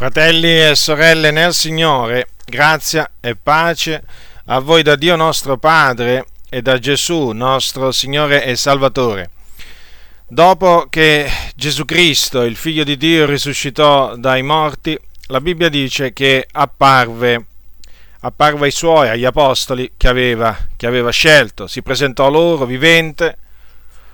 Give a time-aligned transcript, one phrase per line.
[0.00, 4.02] Fratelli e sorelle nel Signore, grazia e pace
[4.46, 9.28] a voi da Dio nostro Padre e da Gesù nostro Signore e Salvatore.
[10.26, 16.48] Dopo che Gesù Cristo, il Figlio di Dio, risuscitò dai morti, la Bibbia dice che
[16.50, 17.44] apparve,
[18.20, 23.36] apparve ai suoi, agli apostoli che aveva, che aveva scelto, si presentò loro vivente,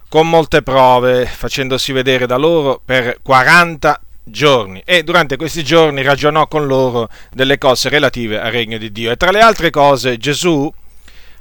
[0.08, 6.48] con molte prove, facendosi vedere da loro per 40 giorni e durante questi giorni ragionò
[6.48, 9.10] con loro delle cose relative al regno di Dio.
[9.10, 10.70] E tra le altre cose Gesù,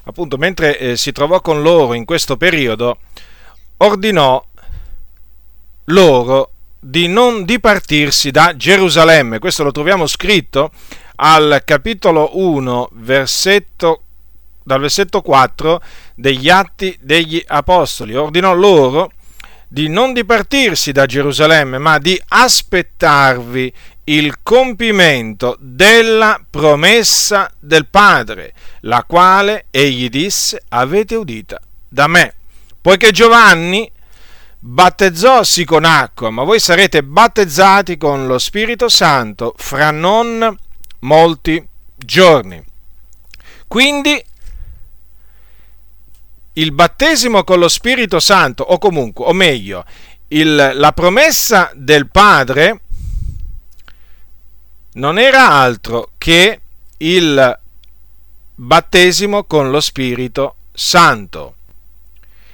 [0.03, 2.99] appunto, mentre eh, si trovò con loro in questo periodo,
[3.77, 4.43] ordinò
[5.85, 9.39] loro di non dipartirsi da Gerusalemme.
[9.39, 10.71] Questo lo troviamo scritto
[11.15, 14.01] al capitolo 1, versetto,
[14.63, 15.81] dal versetto 4
[16.13, 18.15] degli Atti degli Apostoli.
[18.15, 19.11] Ordinò loro
[19.67, 23.73] di non dipartirsi da Gerusalemme, ma di aspettarvi
[24.05, 32.33] il compimento della promessa del Padre, la quale egli disse avete udita da me.
[32.81, 33.91] Poiché Giovanni
[34.59, 40.55] battezzò sì con acqua, ma voi sarete battezzati con lo Spirito Santo fra non
[40.99, 41.63] molti
[41.95, 42.63] giorni.
[43.67, 44.23] Quindi
[46.57, 49.83] il battesimo con lo Spirito Santo, o comunque, o meglio,
[50.29, 52.79] il, la promessa del Padre
[54.93, 56.61] non era altro che
[56.97, 57.59] il
[58.55, 61.55] battesimo con lo Spirito Santo.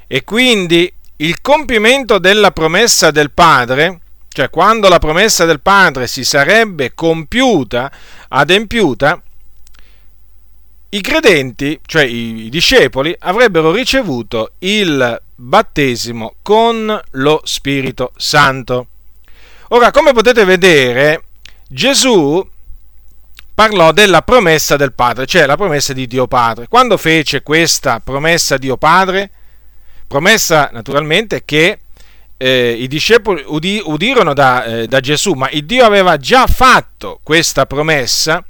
[0.07, 6.25] E quindi il compimento della promessa del Padre, cioè quando la promessa del Padre si
[6.25, 7.91] sarebbe compiuta,
[8.29, 9.21] adempiuta,
[10.93, 18.87] i credenti, cioè i discepoli, avrebbero ricevuto il battesimo con lo Spirito Santo.
[19.69, 21.23] Ora, come potete vedere,
[21.69, 22.45] Gesù
[23.53, 26.67] parlò della promessa del Padre, cioè la promessa di Dio Padre.
[26.67, 29.29] Quando fece questa promessa Dio Padre?
[30.07, 31.79] Promessa naturalmente che
[32.35, 37.65] eh, i discepoli udi, udirono da, eh, da Gesù, ma Dio aveva già fatto questa
[37.65, 38.43] promessa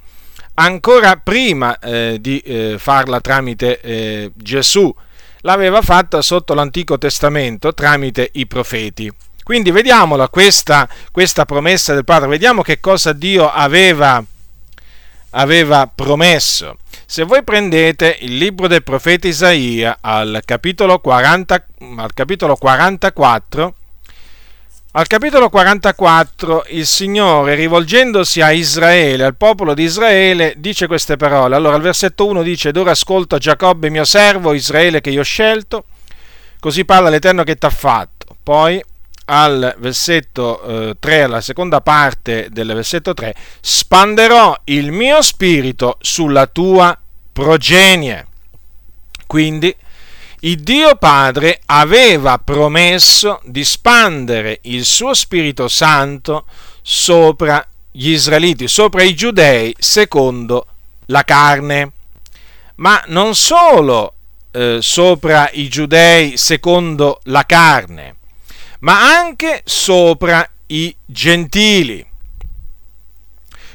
[0.61, 4.93] ancora prima eh, di eh, farla tramite eh, Gesù,
[5.41, 9.11] l'aveva fatta sotto l'Antico Testamento tramite i profeti.
[9.43, 14.23] Quindi vediamola questa, questa promessa del Padre, vediamo che cosa Dio aveva,
[15.31, 16.77] aveva promesso.
[17.05, 21.65] Se voi prendete il libro del profeta Isaia al capitolo, 40,
[21.97, 23.75] al capitolo 44,
[24.93, 31.55] al capitolo 44 il Signore, rivolgendosi a Israele, al popolo di Israele, dice queste parole.
[31.55, 35.23] Allora, al versetto 1 dice, ed ora ascolta Giacobbe mio servo, Israele che io ho
[35.23, 35.85] scelto,
[36.59, 38.35] così parla l'Eterno che ti ha fatto.
[38.43, 38.83] Poi,
[39.25, 46.47] al versetto eh, 3, alla seconda parte del versetto 3, spanderò il mio spirito sulla
[46.47, 46.99] tua
[47.31, 48.27] progenie.
[49.25, 49.73] Quindi,
[50.43, 56.45] il Dio Padre aveva promesso di spandere il suo Spirito Santo
[56.81, 60.65] sopra gli israeliti, sopra i giudei, secondo
[61.07, 61.91] la carne.
[62.75, 64.13] Ma non solo
[64.51, 68.15] eh, sopra i giudei secondo la carne,
[68.79, 72.03] ma anche sopra i gentili.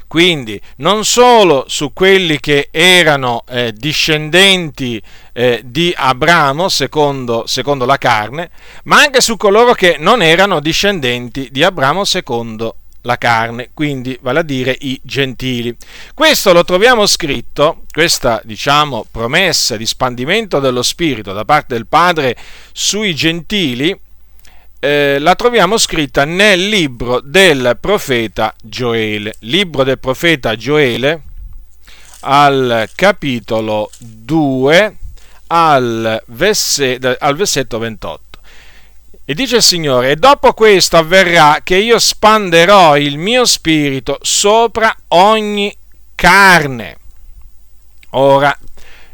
[0.06, 5.02] Quindi non solo su quelli che erano eh, discendenti
[5.32, 8.50] eh, di Abramo secondo, secondo la carne,
[8.84, 14.40] ma anche su coloro che non erano discendenti di Abramo secondo la carne, quindi vale
[14.40, 15.74] a dire i gentili.
[16.12, 22.36] Questo lo troviamo scritto, questa diciamo promessa di spandimento dello Spirito da parte del Padre
[22.72, 23.98] sui gentili,
[24.78, 29.34] eh, la troviamo scritta nel libro del profeta Gioele.
[29.40, 31.22] Libro del profeta Gioele
[32.20, 34.96] al capitolo 2
[35.48, 38.24] al, verse, al versetto 28.
[39.24, 44.94] E dice il Signore, e dopo questo avverrà che io spanderò il mio spirito sopra
[45.08, 45.76] ogni
[46.14, 46.98] carne.
[48.10, 48.56] Ora,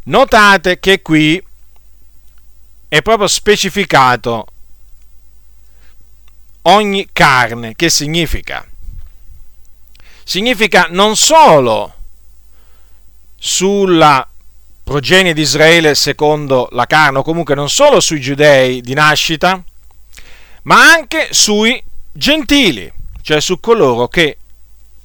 [0.04, 1.42] notate che qui
[2.88, 4.46] è proprio specificato
[6.62, 7.74] ogni carne.
[7.74, 8.66] Che significa?
[10.24, 11.94] Significa non solo
[13.36, 14.26] sulla
[14.84, 19.62] progenie di Israele secondo la carne, o comunque non solo sui giudei di nascita,
[20.62, 21.82] ma anche sui
[22.12, 22.92] gentili,
[23.22, 24.36] cioè su coloro che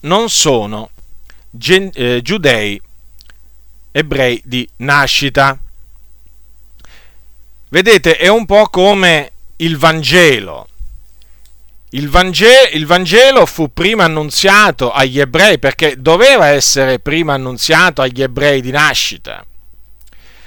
[0.01, 0.89] non sono
[1.50, 2.80] gen- eh, giudei
[3.92, 5.57] ebrei di nascita.
[7.69, 10.68] Vedete, è un po' come il Vangelo
[11.92, 18.22] il Vangelo, il Vangelo, fu prima annunziato agli ebrei perché doveva essere prima annunziato agli
[18.22, 19.45] ebrei di nascita.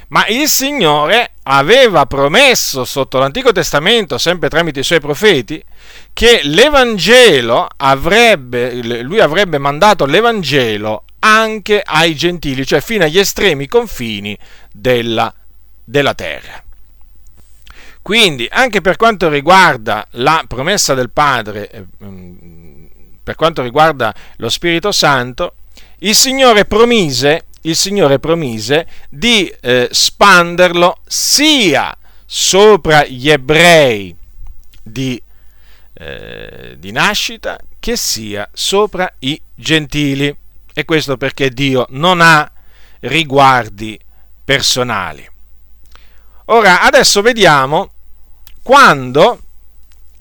[0.08, 5.62] Ma il Signore aveva promesso sotto l'Antico Testamento, sempre tramite i suoi profeti,
[6.12, 14.36] che l'Evangelo avrebbe, lui avrebbe mandato l'Evangelo anche ai gentili, cioè fino agli estremi confini
[14.72, 15.32] della,
[15.84, 16.64] della terra.
[18.02, 22.86] Quindi, anche per quanto riguarda la promessa del Padre, eh, mm,
[23.22, 25.54] per quanto riguarda lo Spirito Santo,
[25.98, 31.94] il Signore promise, il Signore promise di eh, spanderlo sia
[32.24, 34.16] sopra gli ebrei
[34.82, 35.22] di,
[35.92, 40.34] eh, di nascita che sia sopra i gentili.
[40.72, 42.50] E questo perché Dio non ha
[43.00, 43.98] riguardi
[44.42, 45.29] personali.
[46.52, 47.90] Ora, adesso vediamo
[48.62, 49.40] quando,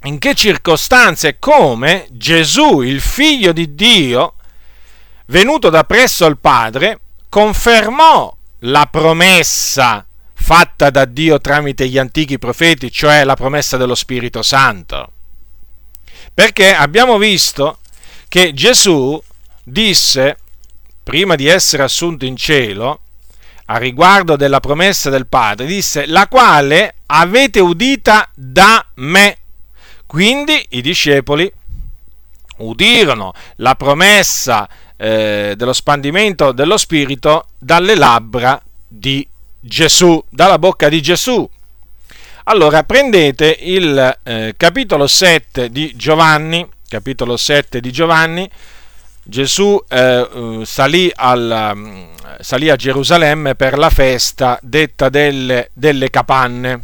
[0.04, 4.36] in che circostanze e come Gesù, il figlio di Dio,
[5.26, 7.00] venuto da presso al Padre,
[7.30, 14.44] confermò la promessa fatta da Dio tramite gli antichi profeti, cioè la promessa dello Spirito
[14.44, 15.12] Santo.
[16.32, 17.80] Perché abbiamo visto
[18.28, 19.20] che Gesù
[19.64, 20.38] disse,
[21.02, 23.02] prima di essere assunto in cielo,
[23.72, 29.38] a riguardo della promessa del Padre, disse, la quale avete udita da me.
[30.08, 31.52] Quindi i discepoli
[32.58, 34.68] udirono la promessa
[34.98, 39.26] eh, dello spandimento dello Spirito dalle labbra di
[39.60, 41.48] Gesù, dalla bocca di Gesù.
[42.46, 48.50] Allora prendete il eh, capitolo 7 di Giovanni, capitolo 7 di Giovanni,
[49.24, 52.04] Gesù eh, eh, salì, al, mm,
[52.40, 56.82] salì, a Gerusalemme per la festa detta delle, delle capanne.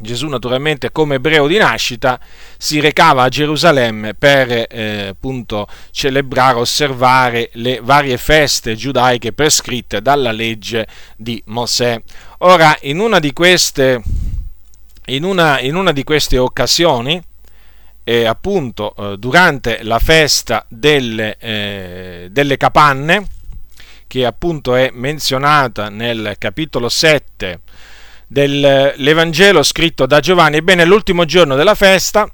[0.00, 2.18] Gesù naturalmente come ebreo di nascita
[2.58, 10.32] si recava a Gerusalemme per eh, appunto celebrare, osservare le varie feste giudaiche prescritte dalla
[10.32, 10.86] legge
[11.16, 12.00] di Mosè.
[12.38, 14.02] Ora, in una di queste,
[15.06, 17.22] in una, in una di queste occasioni,
[18.04, 23.26] eh, appunto eh, durante la festa delle, eh, delle, capanne,
[24.06, 27.60] che appunto è menzionata nel capitolo 7
[28.26, 32.30] dell'Evangelo scritto da Giovanni, ebbene l'ultimo giorno della festa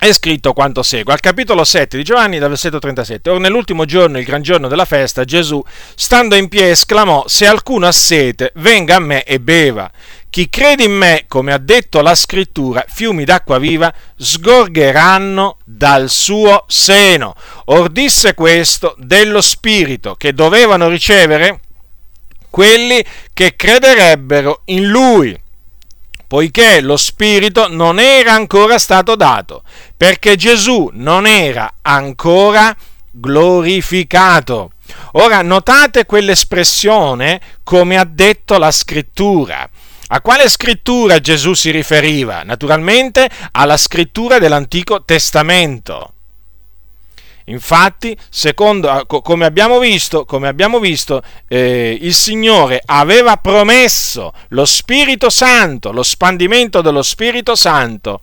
[0.00, 1.12] è scritto quanto segue.
[1.12, 3.28] Al capitolo 7 di Giovanni, dal versetto 37.
[3.28, 5.62] Or nell'ultimo giorno, il gran giorno della festa, Gesù,
[5.94, 9.90] stando in piedi, esclamò, se alcuno ha sete, venga a me e beva.
[10.30, 16.64] Chi crede in me, come ha detto la scrittura, fiumi d'acqua viva sgorgeranno dal suo
[16.66, 17.34] seno.
[17.66, 21.60] Or disse questo dello Spirito che dovevano ricevere
[22.48, 23.04] quelli
[23.34, 25.38] che crederebbero in lui
[26.30, 29.64] poiché lo Spirito non era ancora stato dato,
[29.96, 32.72] perché Gesù non era ancora
[33.10, 34.70] glorificato.
[35.14, 39.68] Ora notate quell'espressione come ha detto la scrittura.
[40.12, 42.44] A quale scrittura Gesù si riferiva?
[42.44, 46.12] Naturalmente alla scrittura dell'Antico Testamento.
[47.50, 55.30] Infatti, secondo, come abbiamo visto, come abbiamo visto eh, il Signore aveva promesso lo Spirito
[55.30, 58.20] Santo, lo spandimento dello Spirito Santo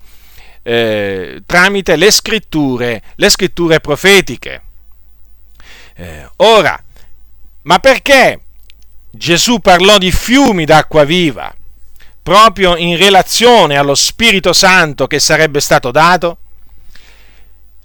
[0.63, 4.61] eh, tramite le scritture, le scritture profetiche.
[5.95, 6.81] Eh, ora,
[7.63, 8.39] ma perché
[9.11, 11.53] Gesù parlò di fiumi d'acqua viva
[12.23, 16.37] proprio in relazione allo Spirito Santo che sarebbe stato dato?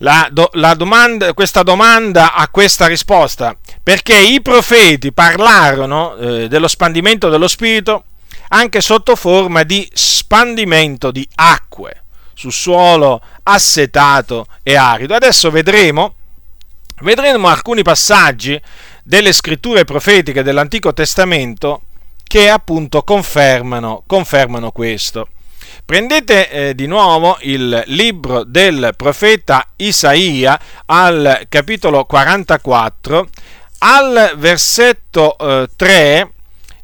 [0.02, 6.66] La, do, la domanda, questa domanda ha questa risposta, perché i profeti parlarono eh, dello
[6.66, 8.04] spandimento dello Spirito
[8.48, 12.02] anche sotto forma di spandimento di acque
[12.34, 15.14] su suolo assetato e arido.
[15.14, 16.16] Adesso vedremo,
[17.02, 18.60] vedremo alcuni passaggi
[19.04, 21.82] delle scritture profetiche dell'Antico Testamento
[22.24, 25.28] che appunto confermano, confermano questo.
[25.84, 33.28] Prendete eh, di nuovo il libro del profeta Isaia al capitolo 44,
[33.78, 36.32] al versetto eh, 3,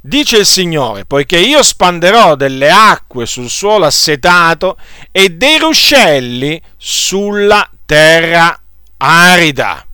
[0.00, 4.76] dice il Signore, poiché io spanderò delle acque sul suolo assetato
[5.12, 8.58] e dei ruscelli sulla terra
[8.98, 9.84] arida.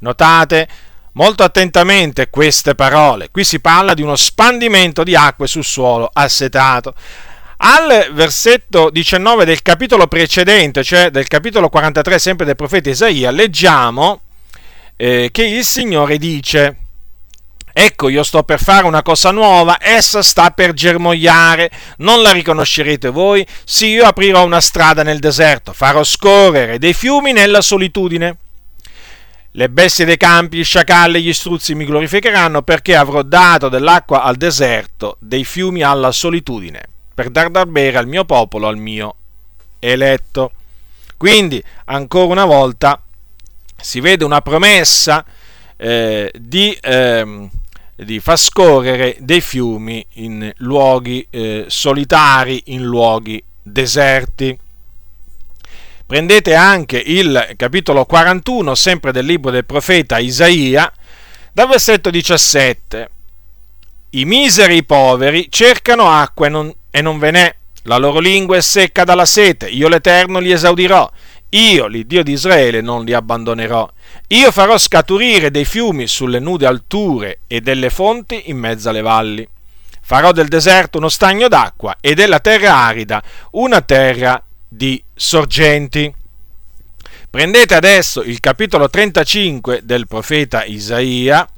[0.00, 0.68] Notate
[1.12, 3.30] molto attentamente queste parole.
[3.30, 6.94] Qui si parla di uno spandimento di acque sul suolo assetato.
[7.64, 14.22] Al versetto 19 del capitolo precedente, cioè del capitolo 43 sempre del profeta Isaia, leggiamo
[14.96, 16.76] eh, che il Signore dice,
[17.72, 23.10] Ecco, io sto per fare una cosa nuova, essa sta per germogliare, non la riconoscerete
[23.10, 23.46] voi?
[23.64, 28.38] Sì, io aprirò una strada nel deserto, farò scorrere dei fiumi nella solitudine.
[29.52, 34.22] Le bestie dei campi, gli sciacalli e gli struzzi mi glorificheranno perché avrò dato dell'acqua
[34.22, 39.14] al deserto, dei fiumi alla solitudine, per dar da bere al mio popolo, al mio
[39.78, 40.52] eletto.
[41.16, 43.00] Quindi, ancora una volta,
[43.76, 45.24] si vede una promessa
[45.76, 46.72] eh, di...
[46.80, 47.48] Eh,
[48.04, 54.58] di far scorrere dei fiumi in luoghi eh, solitari, in luoghi deserti.
[56.04, 60.92] Prendete anche il capitolo 41, sempre del libro del profeta Isaia,
[61.52, 63.10] dal versetto 17.
[64.10, 67.54] I miseri, poveri, cercano acqua e non, e non ve n'è.
[67.84, 69.66] La loro lingua è secca dalla sete.
[69.68, 71.10] Io l'Eterno li esaudirò.
[71.48, 73.90] Io, l'Iddio di Israele, non li abbandonerò.
[74.28, 79.48] Io farò scaturire dei fiumi sulle nude alture e delle fonti in mezzo alle valli.
[80.00, 83.22] Farò del deserto uno stagno d'acqua e della terra arida
[83.52, 86.12] una terra di sorgenti.
[87.28, 91.48] Prendete adesso il capitolo 35 del profeta Isaia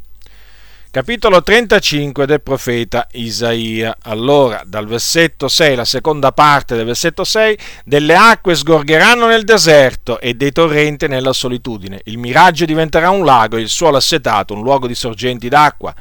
[0.94, 3.96] capitolo 35 del profeta Isaia.
[4.02, 10.20] Allora, dal versetto 6, la seconda parte del versetto 6, delle acque sgorgeranno nel deserto
[10.20, 12.00] e dei torrenti nella solitudine.
[12.04, 15.92] Il miraggio diventerà un lago, il suolo assetato, un luogo di sorgenti d'acqua.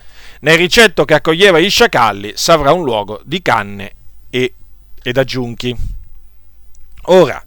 [0.42, 3.94] Nel ricetto che accoglieva gli sciacalli s'avrà un luogo di canne
[4.30, 4.54] e,
[5.02, 5.76] ed aggiunchi.
[7.06, 7.44] Ora,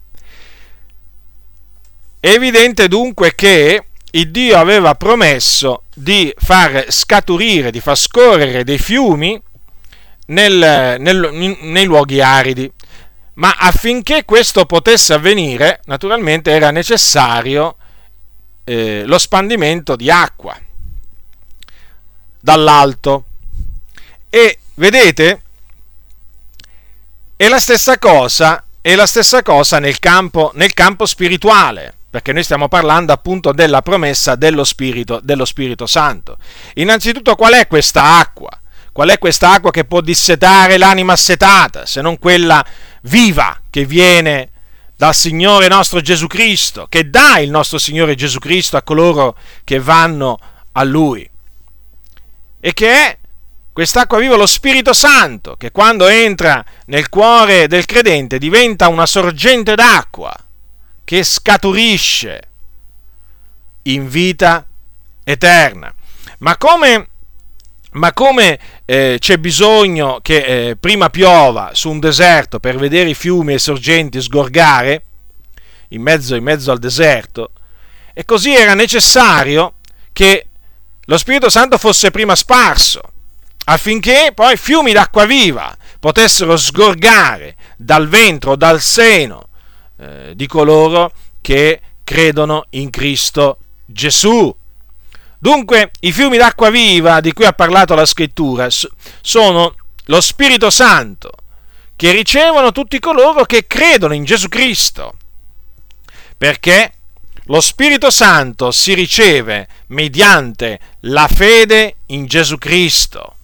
[2.19, 8.77] è evidente dunque che il Dio aveva promesso di far scaturire, di far scorrere dei
[8.77, 9.41] fiumi
[10.27, 12.71] nel, nel, nei luoghi aridi.
[13.33, 17.77] Ma affinché questo potesse avvenire, naturalmente era necessario
[18.63, 20.55] eh, lo spandimento di acqua
[22.39, 23.25] dall'alto.
[24.29, 25.41] E vedete,
[27.35, 32.43] è la stessa cosa, è la stessa cosa nel campo, nel campo spirituale perché noi
[32.43, 36.37] stiamo parlando appunto della promessa dello Spirito, dello Spirito Santo.
[36.75, 38.49] Innanzitutto qual è questa acqua?
[38.91, 42.65] Qual è questa acqua che può dissetare l'anima assetata, se non quella
[43.03, 44.51] viva che viene
[44.95, 49.79] dal Signore nostro Gesù Cristo, che dà il nostro Signore Gesù Cristo a coloro che
[49.79, 50.39] vanno
[50.71, 51.29] a Lui?
[52.59, 53.17] E che è
[53.71, 59.75] quest'acqua viva lo Spirito Santo, che quando entra nel cuore del credente diventa una sorgente
[59.75, 60.33] d'acqua
[61.07, 62.41] che scaturisce
[63.83, 64.67] in vita
[65.23, 65.93] eterna.
[66.39, 67.07] Ma come,
[67.91, 73.13] ma come eh, c'è bisogno che eh, prima piova su un deserto per vedere i
[73.13, 75.03] fiumi e i sorgenti sgorgare
[75.89, 77.51] in mezzo, in mezzo al deserto,
[78.13, 79.75] e così era necessario
[80.11, 80.47] che
[81.05, 82.99] lo Spirito Santo fosse prima sparso,
[83.63, 89.46] affinché poi fiumi d'acqua viva potessero sgorgare dal ventre o dal seno
[89.97, 91.11] eh, di coloro
[91.41, 94.53] che credono in Cristo Gesù.
[95.39, 98.67] Dunque, i fiumi d'acqua viva di cui ha parlato la scrittura
[99.21, 99.75] sono
[100.05, 101.31] lo Spirito Santo
[101.95, 105.15] che ricevono tutti coloro che credono in Gesù Cristo.
[106.37, 106.93] Perché
[107.45, 113.35] lo Spirito Santo si riceve mediante la fede in Gesù Cristo.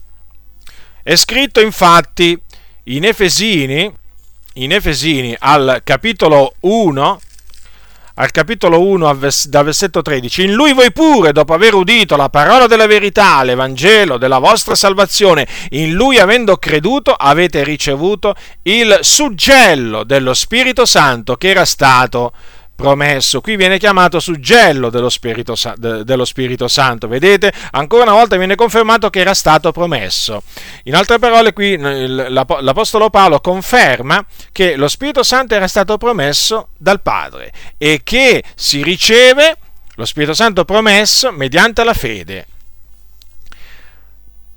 [1.01, 2.39] È scritto infatti
[2.85, 3.91] in Efesini,
[4.53, 7.19] in Efesini al capitolo 1,
[8.15, 9.17] al capitolo 1,
[9.47, 14.17] dal versetto 13, in lui voi pure, dopo aver udito la parola della verità, l'Evangelo
[14.17, 21.49] della vostra salvazione, in lui avendo creduto, avete ricevuto il suggello dello Spirito Santo che
[21.49, 22.33] era stato
[22.75, 23.41] promesso.
[23.41, 27.07] Qui viene chiamato suggello dello Spirito, dello Spirito, Santo.
[27.07, 27.51] Vedete?
[27.71, 30.43] Ancora una volta viene confermato che era stato promesso.
[30.83, 37.01] In altre parole, qui l'Apostolo Paolo conferma che lo Spirito Santo era stato promesso dal
[37.01, 39.57] Padre e che si riceve
[39.95, 42.47] lo Spirito Santo promesso mediante la fede.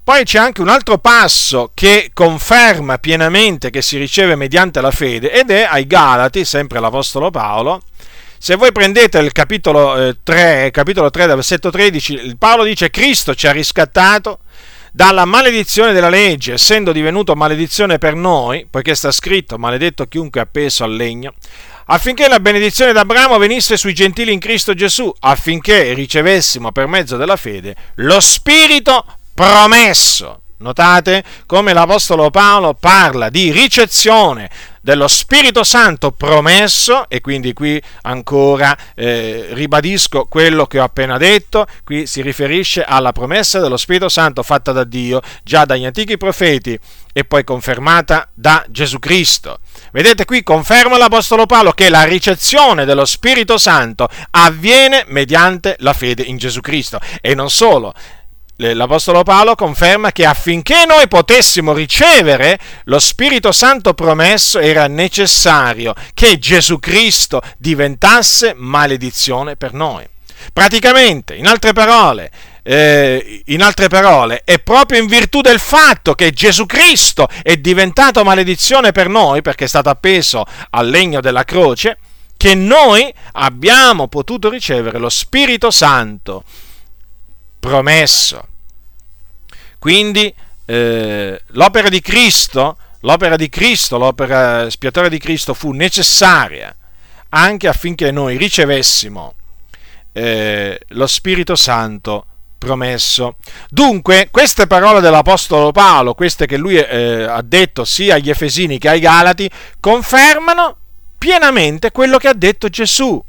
[0.07, 5.33] Poi c'è anche un altro passo che conferma pienamente che si riceve mediante la fede
[5.33, 7.83] ed è ai Galati, sempre l'Apostolo Paolo,
[8.39, 13.47] se voi prendete il capitolo, eh, 3, capitolo 3, versetto 13, Paolo dice Cristo ci
[13.47, 14.41] ha riscattato
[14.93, 20.45] dalla maledizione della legge, essendo divenuto maledizione per noi, poiché sta scritto maledetto chiunque è
[20.45, 21.35] appeso al legno,
[21.87, 27.37] affinché la benedizione d'Abramo venisse sui gentili in Cristo Gesù, affinché ricevessimo per mezzo della
[27.37, 30.41] fede lo Spirito promesso.
[30.59, 34.49] Notate come l'Apostolo Paolo parla di ricezione
[34.87, 41.67] dello Spirito Santo promesso, e quindi qui ancora eh, ribadisco quello che ho appena detto,
[41.83, 46.79] qui si riferisce alla promessa dello Spirito Santo fatta da Dio già dagli antichi profeti
[47.13, 49.59] e poi confermata da Gesù Cristo.
[49.91, 56.23] Vedete qui conferma l'Apostolo Paolo che la ricezione dello Spirito Santo avviene mediante la fede
[56.23, 57.93] in Gesù Cristo e non solo,
[58.57, 66.39] l'Apostolo Paolo conferma che affinché noi potessimo ricevere lo Spirito Santo promesso era necessario che
[66.39, 70.07] Gesù Cristo diventasse maledizione per noi.
[70.53, 72.31] Praticamente, in altre parole,
[72.63, 78.25] eh, in altre parole, è proprio in virtù del fatto che Gesù Cristo è diventato
[78.25, 81.99] maledizione per noi, perché è stato appeso al legno della croce,
[82.37, 86.45] che noi abbiamo potuto ricevere lo Spirito Santo
[87.59, 88.47] promesso.
[89.79, 90.33] Quindi
[90.65, 96.75] eh, l'opera di Cristo, l'opera di Cristo, l'opera spiatoria di Cristo fu necessaria
[97.29, 99.35] anche affinché noi ricevessimo
[100.13, 102.27] eh, lo Spirito Santo
[102.59, 103.37] promesso.
[103.69, 108.89] Dunque, queste parole dell'Apostolo Paolo, queste che lui eh, ha detto sia agli Efesini che
[108.89, 109.49] ai Galati,
[109.79, 110.77] confermano
[111.19, 113.23] pienamente quello che ha detto Gesù.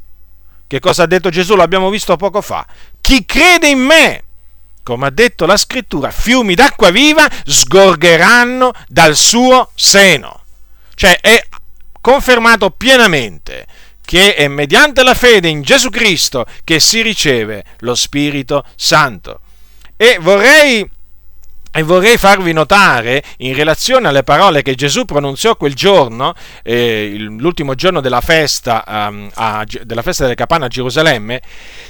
[0.68, 1.56] Che cosa ha detto Gesù?
[1.56, 2.66] L'abbiamo visto poco fa.
[3.00, 4.24] Chi crede in me,
[4.84, 10.44] come ha detto la scrittura, fiumi d'acqua viva sgorgeranno dal suo seno.
[10.94, 11.42] Cioè è
[12.02, 13.66] confermato pienamente
[14.04, 19.42] che è mediante la fede in Gesù Cristo che si riceve lo Spirito Santo.
[19.98, 20.90] E vorrei,
[21.78, 27.76] e vorrei farvi notare, in relazione alle parole che Gesù pronunziò quel giorno, eh, l'ultimo
[27.76, 31.40] giorno della festa, um, a, della festa delle capanne a Gerusalemme,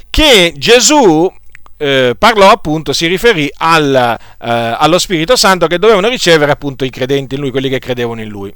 [0.10, 1.34] che Gesù
[1.78, 6.90] eh, parlò appunto, si riferì al, eh, allo Spirito Santo che dovevano ricevere appunto i
[6.90, 8.54] credenti in lui, quelli che credevano in lui.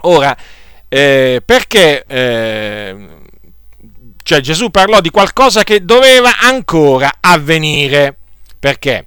[0.00, 0.36] Ora,
[0.88, 2.96] eh, perché eh,
[4.24, 8.16] cioè Gesù parlò di qualcosa che doveva ancora avvenire?
[8.58, 9.06] Perché?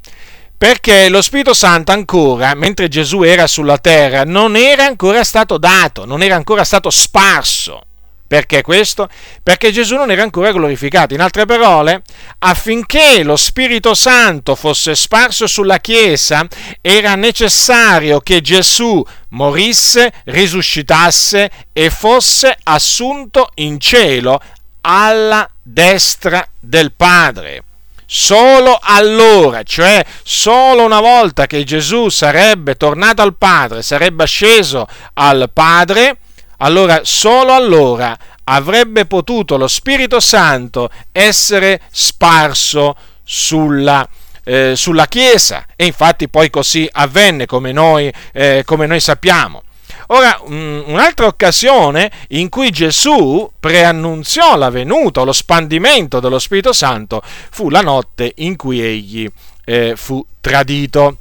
[0.66, 6.06] Perché lo Spirito Santo ancora, mentre Gesù era sulla terra, non era ancora stato dato,
[6.06, 7.84] non era ancora stato sparso.
[8.26, 9.08] Perché questo?
[9.44, 11.14] Perché Gesù non era ancora glorificato.
[11.14, 12.02] In altre parole,
[12.40, 16.48] affinché lo Spirito Santo fosse sparso sulla Chiesa,
[16.82, 24.42] era necessario che Gesù morisse, risuscitasse e fosse assunto in cielo
[24.82, 27.65] alla destra del Padre.
[28.06, 35.50] Solo allora, cioè solo una volta che Gesù sarebbe tornato al Padre, sarebbe sceso al
[35.52, 36.18] Padre,
[36.58, 44.08] allora solo allora avrebbe potuto lo Spirito Santo essere sparso sulla,
[44.44, 49.64] eh, sulla Chiesa e infatti poi così avvenne come noi, eh, come noi sappiamo.
[50.08, 57.70] Ora, un'altra occasione in cui Gesù preannunziò la venuta lo spandimento dello Spirito Santo fu
[57.70, 59.28] la notte in cui egli
[59.66, 61.18] eh, fu tradito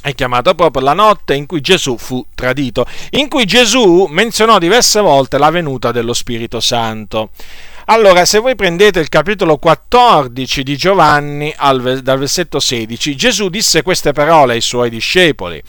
[0.00, 5.00] è chiamata proprio la notte in cui Gesù fu tradito, in cui Gesù menzionò diverse
[5.00, 7.30] volte la venuta dello Spirito Santo.
[7.90, 13.80] Allora, se voi prendete il capitolo 14 di Giovanni al, dal versetto 16, Gesù disse
[13.80, 15.62] queste parole ai suoi discepoli.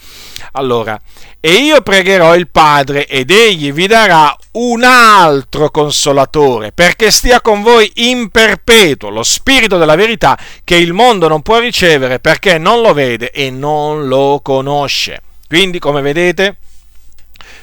[0.52, 1.00] Allora,
[1.40, 7.62] e io pregherò il Padre ed egli vi darà un altro consolatore, perché stia con
[7.62, 12.82] voi in perpetuo lo Spirito della verità che il mondo non può ricevere perché non
[12.82, 15.22] lo vede e non lo conosce.
[15.48, 16.58] Quindi, come vedete,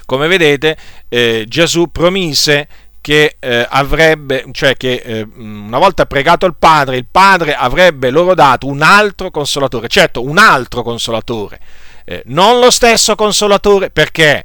[0.07, 0.75] come vedete
[1.09, 2.67] eh, Gesù promise
[3.01, 8.33] che eh, avrebbe, cioè che eh, una volta pregato il Padre, il Padre avrebbe loro
[8.33, 11.59] dato un altro consolatore, certo un altro consolatore,
[12.05, 14.43] eh, non lo stesso consolatore, perché?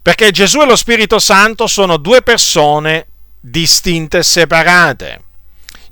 [0.00, 3.06] Perché Gesù e lo Spirito Santo sono due persone
[3.40, 5.22] distinte e separate.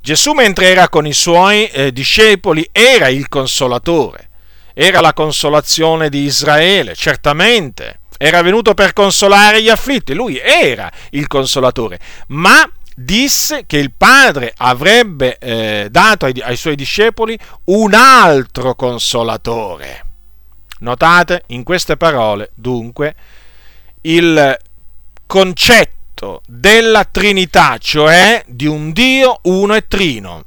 [0.01, 4.31] Gesù mentre era con i suoi eh, discepoli era il consolatore,
[4.73, 11.27] era la consolazione di Israele, certamente era venuto per consolare gli afflitti, lui era il
[11.27, 11.99] consolatore,
[12.29, 20.05] ma disse che il Padre avrebbe eh, dato ai, ai suoi discepoli un altro consolatore.
[20.79, 23.15] Notate in queste parole, dunque,
[24.03, 24.59] il
[25.27, 30.45] concetto della Trinità, cioè di un Dio uno e trino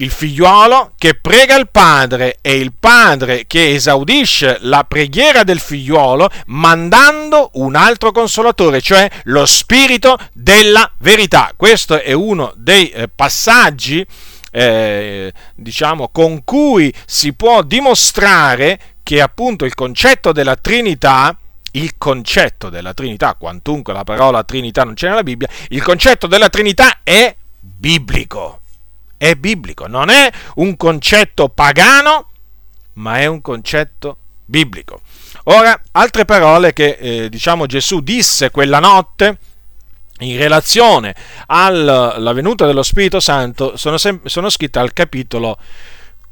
[0.00, 6.30] il figliuolo che prega il padre e il padre che esaudisce la preghiera del figliuolo
[6.46, 11.52] mandando un altro consolatore, cioè lo spirito della verità.
[11.56, 14.04] Questo è uno dei eh, passaggi
[14.50, 21.36] eh, diciamo con cui si può dimostrare che appunto il concetto della Trinità
[21.72, 26.48] il concetto della Trinità, quantunque la parola Trinità non c'è nella Bibbia, il concetto della
[26.48, 28.62] Trinità è biblico.
[29.18, 32.28] È biblico, non è un concetto pagano,
[32.94, 35.02] ma è un concetto biblico.
[35.44, 39.38] Ora, altre parole che eh, diciamo Gesù disse quella notte
[40.20, 41.14] in relazione
[41.46, 45.58] alla venuta dello Spirito Santo sono, sem- sono scritte al capitolo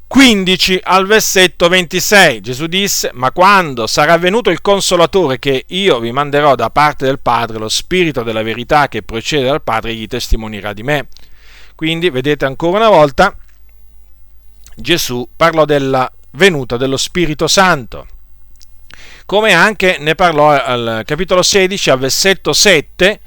[0.07, 2.39] 15 al versetto 26.
[2.39, 7.19] Gesù disse, ma quando sarà venuto il consolatore che io vi manderò da parte del
[7.19, 11.07] Padre, lo Spirito della verità che procede dal Padre, gli testimonierà di me.
[11.77, 13.37] Quindi, vedete ancora una volta,
[14.75, 18.07] Gesù parlò della venuta dello Spirito Santo.
[19.27, 23.19] Come anche ne parlò al capitolo 16, al versetto 7,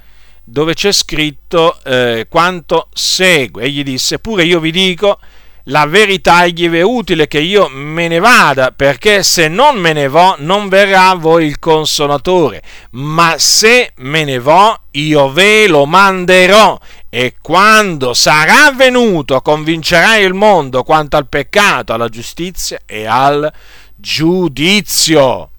[0.43, 3.63] dove c'è scritto eh, quanto segue.
[3.63, 5.21] Egli disse, pure io vi dico,
[5.70, 10.09] la verità gli è utile che io me ne vada, perché se non me ne
[10.09, 15.87] vo, non verrà a voi il consolatore, ma se me ne vo, io ve lo
[15.87, 16.78] manderò,
[17.09, 23.50] e quando sarà venuto convincerà il mondo quanto al peccato, alla giustizia e al
[23.94, 25.50] giudizio.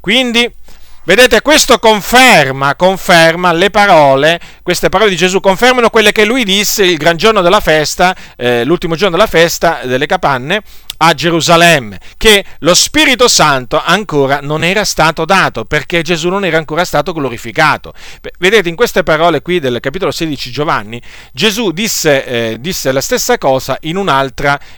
[0.00, 0.50] Quindi
[1.04, 6.84] Vedete, questo conferma, conferma le parole, queste parole di Gesù confermano quelle che lui disse
[6.84, 10.62] il gran giorno della festa, eh, l'ultimo giorno della festa delle capanne,
[10.98, 16.58] a Gerusalemme, che lo Spirito Santo ancora non era stato dato, perché Gesù non era
[16.58, 17.92] ancora stato glorificato.
[18.38, 21.00] Vedete, in queste parole qui del capitolo 16 Giovanni,
[21.32, 23.96] Gesù disse, eh, disse la stessa cosa in,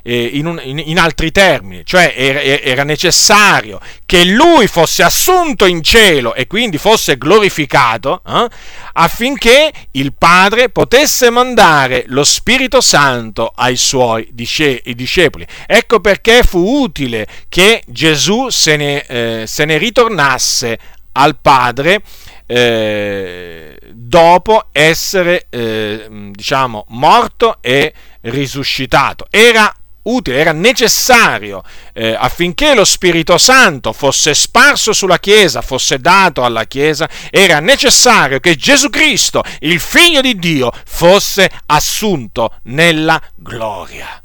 [0.02, 5.66] eh, in, un, in, in altri termini, cioè era, era necessario che lui fosse assunto
[5.66, 8.48] in cielo e quindi fosse glorificato, eh,
[8.94, 15.46] affinché il Padre potesse mandare lo Spirito Santo ai suoi discepoli.
[15.66, 20.78] Ecco perché perché fu utile che Gesù se ne, eh, se ne ritornasse
[21.12, 22.02] al Padre
[22.46, 29.26] eh, dopo essere eh, diciamo morto e risuscitato.
[29.28, 36.44] Era utile, era necessario eh, affinché lo Spirito Santo fosse sparso sulla Chiesa, fosse dato
[36.44, 44.22] alla Chiesa, era necessario che Gesù Cristo, il Figlio di Dio, fosse assunto nella gloria.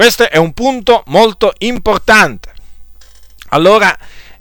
[0.00, 2.54] Questo è un punto molto importante.
[3.50, 3.94] Allora,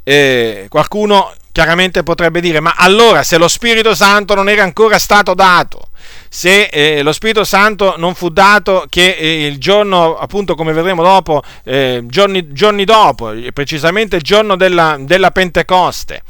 [0.04, 5.34] eh, qualcuno chiaramente potrebbe dire, ma allora se lo Spirito Santo non era ancora stato
[5.34, 5.90] dato,
[6.30, 11.04] se eh, lo Spirito Santo non fu dato che eh, il giorno, appunto come vedremo
[11.04, 16.24] dopo, eh, giorni, giorni, dopo, precisamente il giorno della, della Pentecoste,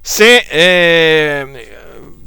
[0.00, 1.68] se eh,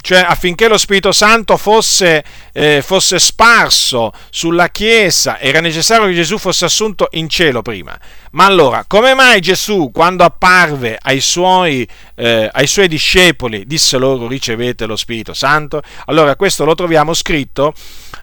[0.06, 6.38] cioè affinché lo Spirito Santo fosse, eh, fosse, sparso sulla Chiesa, era necessario che Gesù
[6.38, 7.98] fosse assunto in cielo prima.
[8.34, 14.28] Ma allora, come mai Gesù, quando apparve ai suoi, eh, ai suoi discepoli, disse loro
[14.28, 15.82] ricevete lo Spirito Santo?
[16.06, 17.74] Allora, questo lo troviamo scritto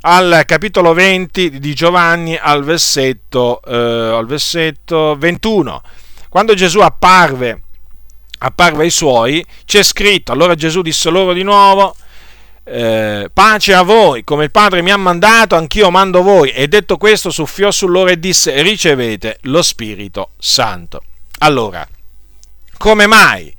[0.03, 5.83] al capitolo 20 di Giovanni al versetto, eh, al versetto 21.
[6.29, 7.62] Quando Gesù apparve
[8.43, 11.95] apparve ai suoi, c'è scritto, allora Gesù disse loro di nuovo,
[12.65, 16.51] eh, pace a voi, come il Padre mi ha mandato, anch'io mando voi.
[16.51, 21.03] E detto questo, soffiò su loro e disse, ricevete lo Spirito Santo.
[21.39, 21.87] Allora,
[22.79, 23.55] come mai?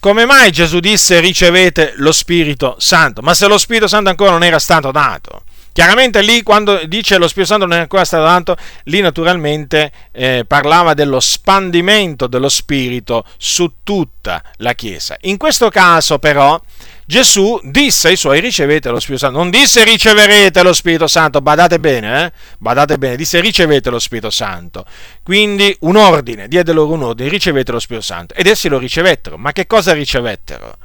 [0.00, 3.22] Come mai Gesù disse ricevete lo Spirito Santo?
[3.22, 5.44] Ma se lo Spirito Santo ancora non era stato dato?
[5.74, 10.44] Chiaramente lì quando dice lo Spirito Santo non è ancora stato dato, lì naturalmente eh,
[10.46, 15.16] parlava dello spandimento dello Spirito su tutta la Chiesa.
[15.22, 16.62] In questo caso però
[17.04, 21.80] Gesù disse ai suoi ricevete lo Spirito Santo, non disse riceverete lo Spirito Santo, badate
[21.80, 22.32] bene, eh?
[22.58, 24.86] badate bene, disse ricevete lo Spirito Santo.
[25.24, 28.34] Quindi un ordine, diede loro un ordine, ricevete lo Spirito Santo.
[28.34, 29.36] Ed essi lo ricevettero.
[29.38, 30.76] Ma che cosa ricevettero?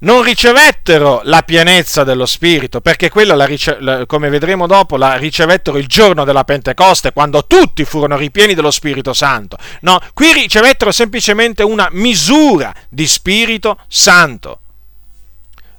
[0.00, 5.76] Non ricevettero la pienezza dello Spirito, perché quella, la rice- come vedremo dopo, la ricevettero
[5.76, 9.56] il giorno della Pentecoste, quando tutti furono ripieni dello Spirito Santo.
[9.80, 14.60] No, qui ricevettero semplicemente una misura di Spirito Santo.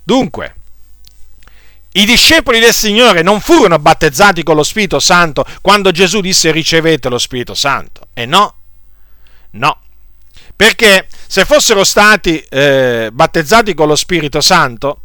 [0.03, 0.55] Dunque,
[1.93, 7.09] i discepoli del Signore non furono battezzati con lo Spirito Santo quando Gesù disse ricevete
[7.09, 8.07] lo Spirito Santo.
[8.13, 8.55] E no,
[9.51, 9.79] no,
[10.55, 15.01] perché se fossero stati eh, battezzati con lo Spirito Santo,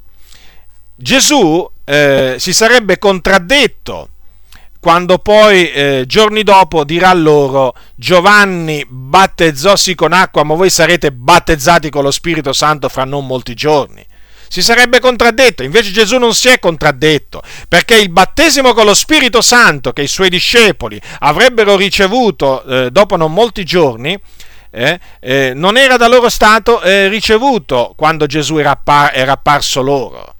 [0.94, 4.08] Gesù eh, si sarebbe contraddetto
[4.86, 11.90] quando poi eh, giorni dopo dirà loro Giovanni battezzossi con acqua, ma voi sarete battezzati
[11.90, 14.06] con lo Spirito Santo fra non molti giorni.
[14.48, 19.40] Si sarebbe contraddetto, invece Gesù non si è contraddetto, perché il battesimo con lo Spirito
[19.40, 24.16] Santo che i suoi discepoli avrebbero ricevuto eh, dopo non molti giorni
[24.76, 29.80] eh, eh, non era da loro stato eh, ricevuto quando Gesù era, appar- era apparso
[29.80, 30.34] loro.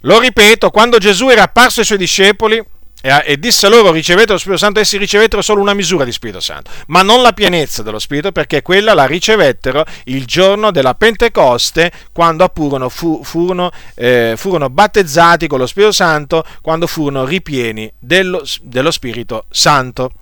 [0.00, 2.62] Lo ripeto, quando Gesù era apparso ai suoi discepoli,
[3.02, 6.40] e, e disse loro ricevete lo Spirito Santo, essi ricevettero solo una misura di Spirito
[6.40, 11.90] Santo, ma non la pienezza dello Spirito, perché quella la ricevettero il giorno della Pentecoste,
[12.12, 18.42] quando appunto fu, furono, eh, furono, battezzati con lo Spirito Santo, quando furono ripieni dello,
[18.60, 20.12] dello Spirito Santo.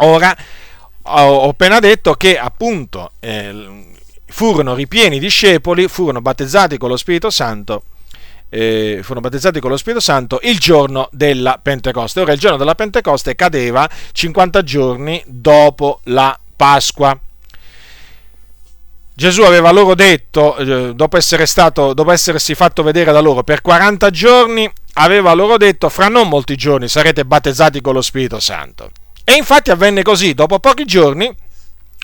[0.00, 0.36] Ora,
[1.06, 3.94] ho appena detto che appunto eh,
[4.26, 7.82] furono ripieni discepoli, furono battezzati con lo Spirito Santo
[8.48, 12.20] eh, furono battezzati con lo Spirito Santo il giorno della Pentecoste.
[12.20, 17.18] Ora il giorno della Pentecoste cadeva 50 giorni dopo la Pasqua.
[19.14, 23.62] Gesù aveva loro detto, eh, dopo, essere stato, dopo essersi fatto vedere da loro per
[23.62, 28.90] 40 giorni, aveva loro detto, fra non molti giorni sarete battezzati con lo Spirito Santo.
[29.28, 31.34] E infatti avvenne così, dopo pochi giorni,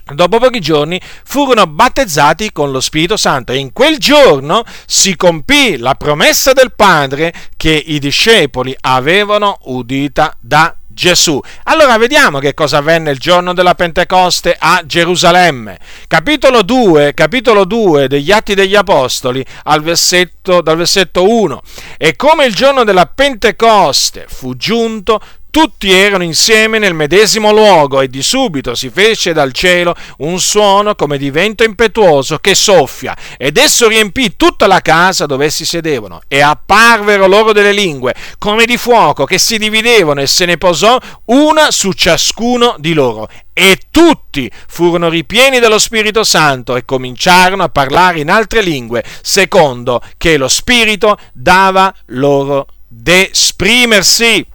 [0.04, 5.76] Dopo pochi giorni furono battezzati con lo Spirito Santo e in quel giorno si compì
[5.76, 11.40] la promessa del Padre che i discepoli avevano udita da Gesù.
[11.64, 15.78] Allora vediamo che cosa avvenne il giorno della Pentecoste a Gerusalemme.
[16.06, 19.44] Capitolo 2, capitolo 2 degli Atti degli Apostoli
[19.80, 21.62] versetto, dal versetto 1.
[21.96, 25.20] E come il giorno della Pentecoste fu giunto,
[25.52, 30.94] tutti erano insieme nel medesimo luogo e di subito si fece dal cielo un suono
[30.94, 36.22] come di vento impetuoso che soffia ed esso riempì tutta la casa dove essi sedevano
[36.26, 40.98] e apparvero loro delle lingue come di fuoco che si dividevano e se ne posò
[41.26, 47.68] una su ciascuno di loro e tutti furono ripieni dello Spirito Santo e cominciarono a
[47.68, 54.46] parlare in altre lingue secondo che lo Spirito dava loro d'esprimersi.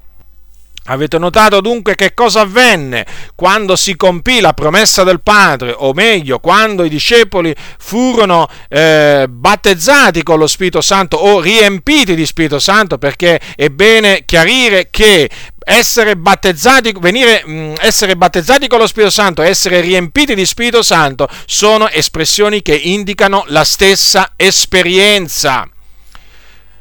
[0.89, 6.39] Avete notato dunque che cosa avvenne quando si compì la promessa del Padre, o meglio,
[6.39, 12.97] quando i discepoli furono eh, battezzati con lo Spirito Santo o riempiti di Spirito Santo,
[12.97, 19.41] perché è bene chiarire che essere battezzati, venire, mm, essere battezzati con lo Spirito Santo
[19.41, 25.67] e essere riempiti di Spirito Santo sono espressioni che indicano la stessa esperienza.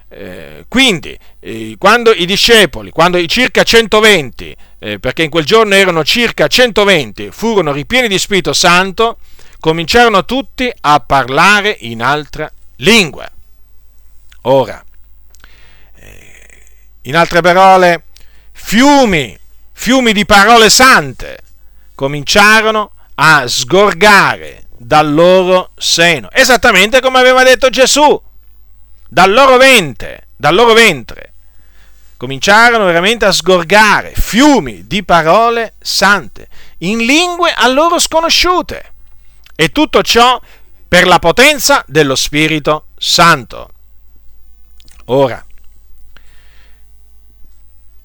[0.08, 5.74] Eh, quindi, eh, quando i discepoli, quando i circa 120, eh, perché in quel giorno
[5.74, 9.18] erano circa 120, furono ripieni di Spirito Santo,
[9.58, 13.28] cominciarono tutti a parlare in altra lingua.
[14.42, 14.82] Ora,
[15.96, 16.48] eh,
[17.02, 18.04] in altre parole,
[18.52, 19.36] fiumi,
[19.72, 21.38] fiumi di parole sante
[21.96, 28.22] cominciarono a sgorgare dal loro seno, esattamente come aveva detto Gesù
[29.16, 31.32] dal loro ventre, dal loro ventre
[32.18, 36.48] cominciarono veramente a sgorgare fiumi di parole sante
[36.80, 38.92] in lingue a loro sconosciute.
[39.54, 40.38] E tutto ciò
[40.86, 43.70] per la potenza dello Spirito Santo.
[45.06, 45.42] Ora,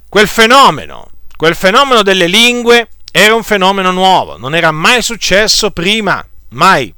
[0.08, 6.26] quel fenomeno, quel fenomeno delle lingue era un fenomeno nuovo, non era mai successo prima,
[6.52, 6.93] mai.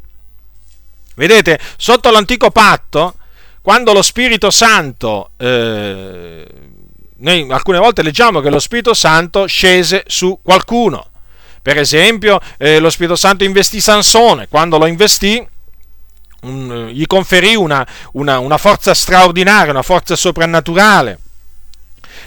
[1.16, 3.16] Vedete, sotto l'antico patto
[3.64, 6.46] quando lo Spirito Santo, eh,
[7.20, 11.08] noi alcune volte leggiamo che lo Spirito Santo scese su qualcuno.
[11.62, 15.42] Per esempio, eh, lo Spirito Santo investì Sansone, quando lo investì,
[16.42, 21.20] un, gli conferì una, una, una forza straordinaria, una forza soprannaturale.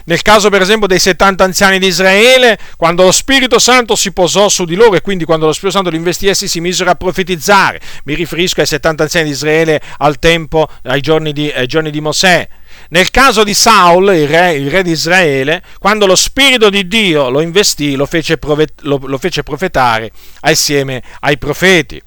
[0.07, 4.47] Nel caso per esempio dei 70 anziani di Israele, quando lo Spirito Santo si posò
[4.47, 6.95] su di loro e quindi quando lo Spirito Santo li investì, essi si misero a
[6.95, 7.81] profetizzare.
[8.05, 11.99] Mi riferisco ai 70 anziani di Israele al tempo, ai giorni di, ai giorni di
[11.99, 12.47] Mosè.
[12.89, 17.29] Nel caso di Saul, il re, il re, di Israele, quando lo Spirito di Dio
[17.29, 18.39] lo investì, lo fece,
[18.83, 22.01] lo, lo fece profetare assieme ai profeti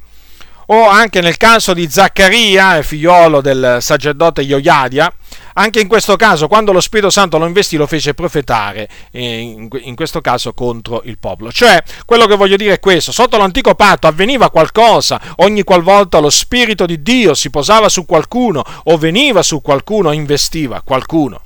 [0.72, 5.12] o anche nel caso di Zaccaria, figliolo del sacerdote Ioiadia,
[5.54, 10.20] anche in questo caso, quando lo Spirito Santo lo investì, lo fece profetare, in questo
[10.20, 11.52] caso contro il popolo.
[11.52, 16.30] Cioè, quello che voglio dire è questo, sotto l'antico patto avveniva qualcosa, ogni qualvolta lo
[16.30, 21.42] Spirito di Dio si posava su qualcuno o veniva su qualcuno, investiva qualcuno.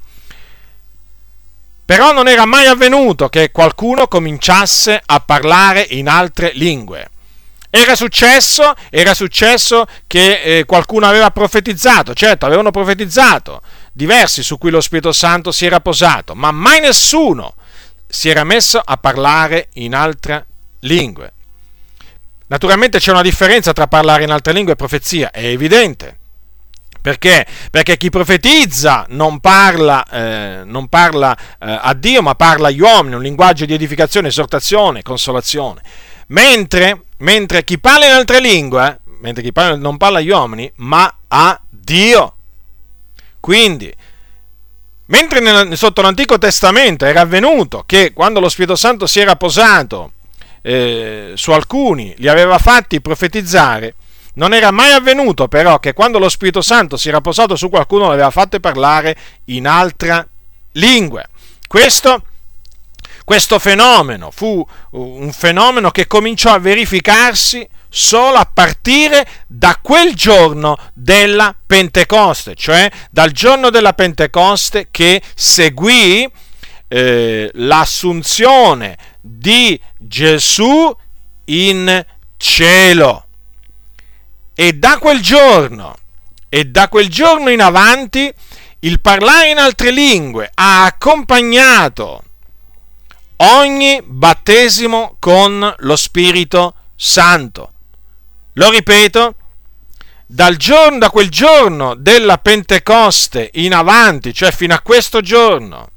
[1.86, 7.10] Però non era mai avvenuto che qualcuno cominciasse a parlare in altre lingue.
[7.68, 13.60] Era successo, era successo che eh, qualcuno aveva profetizzato, certo, avevano profetizzato
[13.94, 17.54] diversi su cui lo Spirito Santo si era posato, ma mai nessuno
[18.06, 20.46] si era messo a parlare in altre
[20.80, 21.32] lingue.
[22.48, 26.18] Naturalmente c'è una differenza tra parlare in altre lingue e profezia, è evidente.
[27.00, 27.46] Perché?
[27.70, 33.14] Perché chi profetizza non parla, eh, non parla eh, a Dio, ma parla agli uomini,
[33.14, 35.82] un linguaggio di edificazione, esortazione, consolazione
[36.28, 41.12] mentre, mentre chi parla in altre lingue, mentre chi parla, non parla agli uomini, ma
[41.28, 42.33] a Dio.
[43.44, 43.94] Quindi,
[45.08, 50.12] mentre nel, sotto l'Antico Testamento era avvenuto che quando lo Spirito Santo si era posato
[50.62, 53.96] eh, su alcuni, li aveva fatti profetizzare,
[54.36, 58.08] non era mai avvenuto però che quando lo Spirito Santo si era posato su qualcuno
[58.08, 59.14] l'aveva fatto parlare
[59.48, 60.26] in altra
[60.72, 61.22] lingua.
[61.68, 62.22] Questo,
[63.26, 70.76] questo fenomeno fu un fenomeno che cominciò a verificarsi solo a partire da quel giorno
[70.94, 76.28] della Pentecoste, cioè dal giorno della Pentecoste che seguì
[76.88, 80.92] eh, l'assunzione di Gesù
[81.44, 82.04] in
[82.36, 83.26] cielo.
[84.56, 85.94] E da quel giorno,
[86.48, 88.32] e da quel giorno in avanti,
[88.80, 92.22] il parlare in altre lingue ha accompagnato
[93.36, 97.73] ogni battesimo con lo Spirito Santo.
[98.54, 99.34] Lo ripeto,
[100.56, 105.90] giorno, da quel giorno della Pentecoste in avanti, cioè fino a questo giorno,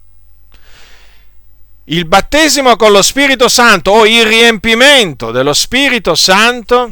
[1.86, 6.92] il battesimo con lo Spirito Santo o il riempimento dello Spirito Santo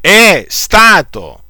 [0.00, 1.42] è stato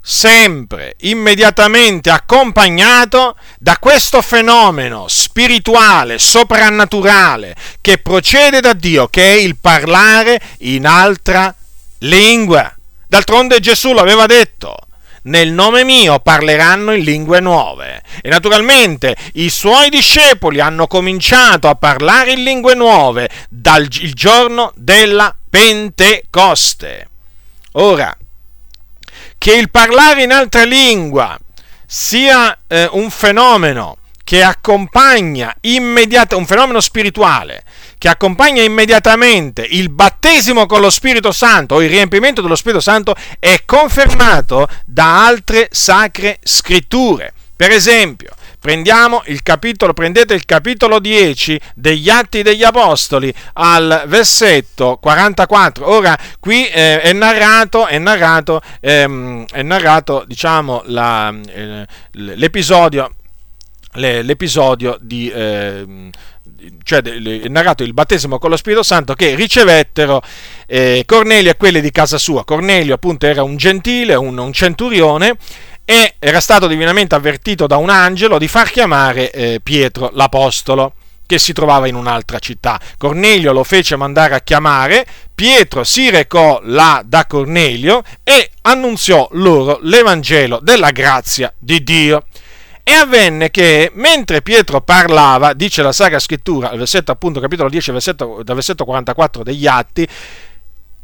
[0.00, 9.56] sempre, immediatamente accompagnato da questo fenomeno spirituale, soprannaturale, che procede da Dio, che è il
[9.58, 11.54] parlare in altra
[12.02, 12.74] lingua.
[13.06, 14.76] D'altronde Gesù l'aveva detto,
[15.24, 18.02] nel nome mio parleranno in lingue nuove.
[18.22, 25.34] E naturalmente i suoi discepoli hanno cominciato a parlare in lingue nuove dal giorno della
[25.48, 27.08] Pentecoste.
[27.72, 28.16] Ora,
[29.38, 31.38] che il parlare in altra lingua
[31.86, 37.64] sia eh, un fenomeno che accompagna immediatamente, un fenomeno spirituale,
[38.02, 43.14] che accompagna immediatamente il battesimo con lo Spirito Santo o il riempimento dello Spirito Santo
[43.38, 47.32] è confermato da altre sacre scritture.
[47.54, 54.98] Per esempio, Prendiamo il capitolo, prendete il capitolo 10 degli Atti degli Apostoli al versetto
[55.02, 55.90] 44.
[55.90, 63.10] Ora qui eh, è narrato, è narrato, ehm, è narrato diciamo, la, eh, l'episodio,
[63.94, 65.28] l'episodio di...
[65.28, 66.10] Eh,
[66.82, 70.22] cioè è narrato il battesimo con lo Spirito Santo che ricevettero
[70.66, 72.44] eh, Cornelio e quelli di casa sua.
[72.44, 75.36] Cornelio appunto era un gentile, un, un centurione
[75.84, 80.94] e era stato divinamente avvertito da un angelo di far chiamare eh, Pietro l'Apostolo
[81.26, 82.78] che si trovava in un'altra città.
[82.98, 89.78] Cornelio lo fece mandare a chiamare, Pietro si recò là da Cornelio e annunziò loro
[89.82, 92.24] l'Evangelo della grazia di Dio.
[92.84, 97.92] E avvenne che mentre Pietro parlava, dice la Sacra Scrittura, al versetto appunto capitolo 10,
[97.92, 100.08] versetto, dal versetto 44 degli Atti,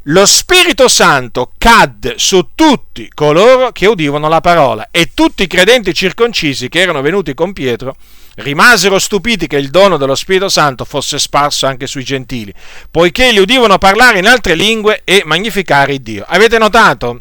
[0.02, 5.92] lo Spirito Santo cadde su tutti coloro che udivano la parola e tutti i credenti
[5.92, 7.94] circoncisi che erano venuti con Pietro
[8.36, 12.52] rimasero stupiti che il dono dello Spirito Santo fosse sparso anche sui gentili,
[12.90, 16.24] poiché li udivano parlare in altre lingue e magnificare Dio.
[16.26, 17.20] Avete notato?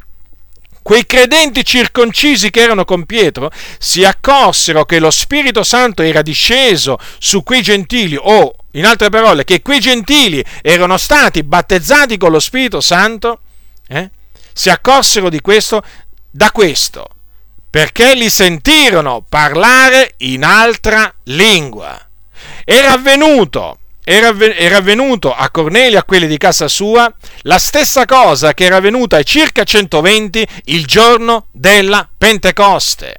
[0.87, 6.97] Quei credenti circoncisi che erano con Pietro si accorsero che lo Spirito Santo era disceso
[7.17, 12.39] su quei gentili o in altre parole, che quei gentili erano stati battezzati con lo
[12.39, 13.41] Spirito Santo,
[13.89, 14.09] eh,
[14.53, 15.83] si accorsero di questo
[16.31, 17.05] da questo,
[17.69, 21.99] perché li sentirono parlare in altra lingua.
[22.63, 28.63] Era avvenuto, era, avvenuto a Cornelio, a quelli di casa sua, la stessa cosa che
[28.63, 33.17] era avvenuta ai circa 120 il giorno della Pentecoste.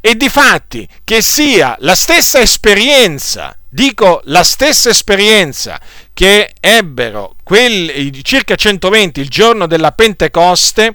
[0.00, 5.80] E di fatti che sia la stessa esperienza dico la stessa esperienza
[6.12, 10.94] che ebbero quelli, circa 120 il giorno della Pentecoste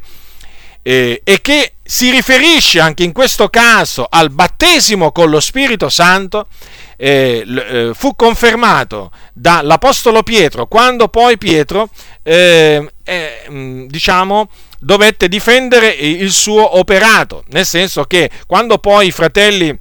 [0.82, 6.48] eh, e che si riferisce anche in questo caso al battesimo con lo Spirito Santo,
[6.98, 11.90] eh, eh, fu confermato dall'Apostolo Pietro quando poi Pietro,
[12.24, 19.78] eh, eh, diciamo, dovette difendere il suo operato, nel senso che quando poi i fratelli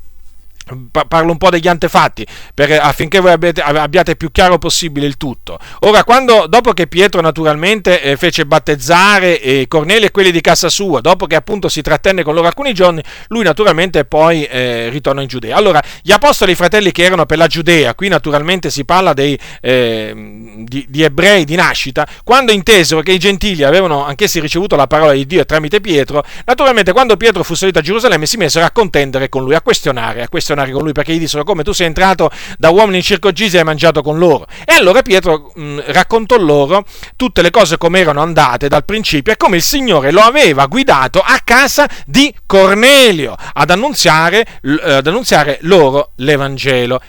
[1.08, 5.58] parlo un po' degli antefatti per, affinché voi abbiate, abbiate, più chiaro possibile il tutto.
[5.80, 10.68] Ora, quando, dopo che Pietro naturalmente eh, fece battezzare eh, Cornelio e quelli di casa
[10.68, 15.20] sua, dopo che appunto si trattenne con loro alcuni giorni, lui naturalmente poi eh, ritornò
[15.20, 15.56] in Giudea.
[15.56, 20.64] Allora, gli apostoli, fratelli che erano per la Giudea, qui naturalmente si parla dei, ehm,
[20.64, 25.12] di, di, ebrei di nascita, quando intesero che i gentili avevano anch'essi ricevuto la parola
[25.12, 29.28] di Dio tramite Pietro, naturalmente quando Pietro fu salito a Gerusalemme si misero a contendere
[29.28, 31.86] con lui, a questionare, a questionare ragionare con lui perché gli dissero come tu sei
[31.86, 34.46] entrato da uomini incirconcisi e hai mangiato con loro.
[34.64, 36.84] E allora Pietro mh, raccontò loro
[37.16, 41.20] tutte le cose come erano andate dal principio e come il Signore lo aveva guidato
[41.20, 44.46] a casa di Cornelio ad annunziare,
[44.82, 47.00] ad annunziare loro l'Evangelo.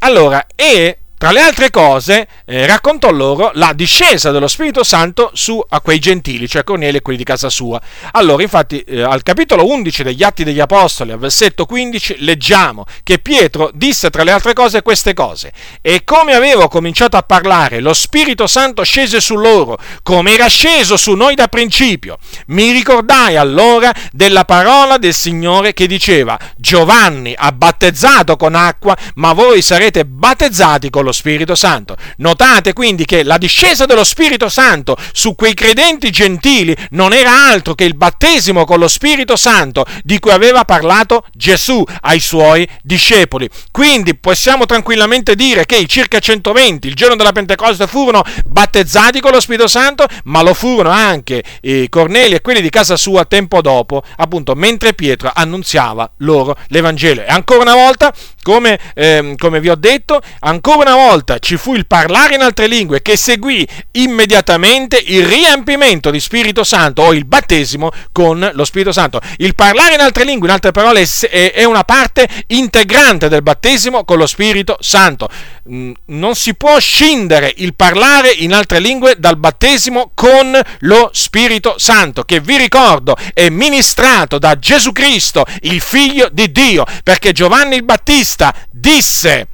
[0.00, 5.62] Allora, e tra le altre cose, eh, raccontò loro la discesa dello Spirito Santo su
[5.66, 7.80] a quei gentili, cioè Cornelio e quelli di casa sua.
[8.12, 13.20] Allora, infatti, eh, al capitolo 11 degli Atti degli Apostoli, al versetto 15, leggiamo che
[13.20, 15.52] Pietro disse tra le altre cose queste cose.
[15.80, 20.96] E come avevo cominciato a parlare, lo Spirito Santo scese su loro, come era sceso
[20.96, 22.18] su noi da principio.
[22.48, 29.32] Mi ricordai allora della parola del Signore che diceva, Giovanni ha battezzato con acqua, ma
[29.32, 31.96] voi sarete battezzati con lo Spirito Santo.
[32.18, 37.74] Notate quindi che la discesa dello Spirito Santo su quei credenti gentili non era altro
[37.74, 43.48] che il battesimo con lo Spirito Santo di cui aveva parlato Gesù ai suoi discepoli.
[43.70, 49.32] Quindi possiamo tranquillamente dire che i circa 120 il giorno della Pentecoste furono battezzati con
[49.32, 53.60] lo Spirito Santo, ma lo furono anche i Corneli e quelli di casa sua tempo
[53.60, 57.22] dopo, appunto mentre Pietro annunziava loro l'Evangelo.
[57.22, 58.12] E ancora una volta,
[58.44, 62.42] come, eh, come vi ho detto, ancora una volta volta ci fu il parlare in
[62.42, 68.64] altre lingue che seguì immediatamente il riempimento di Spirito Santo o il battesimo con lo
[68.64, 69.20] Spirito Santo.
[69.38, 74.18] Il parlare in altre lingue, in altre parole, è una parte integrante del battesimo con
[74.18, 75.28] lo Spirito Santo.
[75.70, 81.74] Mm, non si può scindere il parlare in altre lingue dal battesimo con lo Spirito
[81.78, 87.76] Santo, che vi ricordo è ministrato da Gesù Cristo, il figlio di Dio, perché Giovanni
[87.76, 88.33] il Battista
[88.70, 89.48] disse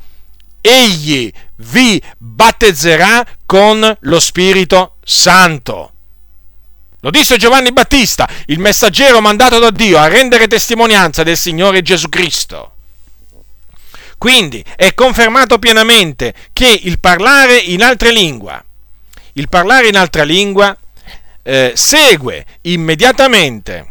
[0.61, 5.93] egli vi battezzerà con lo Spirito Santo.
[7.01, 12.09] Lo disse Giovanni Battista, il messaggero mandato da Dio a rendere testimonianza del Signore Gesù
[12.09, 12.72] Cristo.
[14.18, 18.64] Quindi è confermato pienamente che il parlare in altre lingue,
[19.35, 20.76] il parlare in altra lingua
[21.43, 23.89] eh, segue immediatamente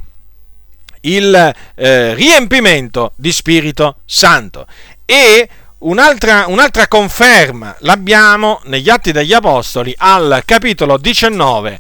[1.02, 4.66] il eh, riempimento di Spirito Santo
[5.06, 5.50] e
[5.82, 11.80] Un'altra, un'altra, conferma l'abbiamo negli Atti degli Apostoli al capitolo 19,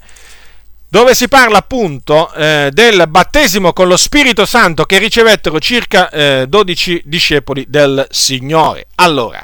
[0.87, 6.45] dove si parla appunto eh, del battesimo con lo Spirito Santo che ricevettero circa eh,
[6.47, 8.87] 12 discepoli del Signore.
[8.95, 9.43] Allora,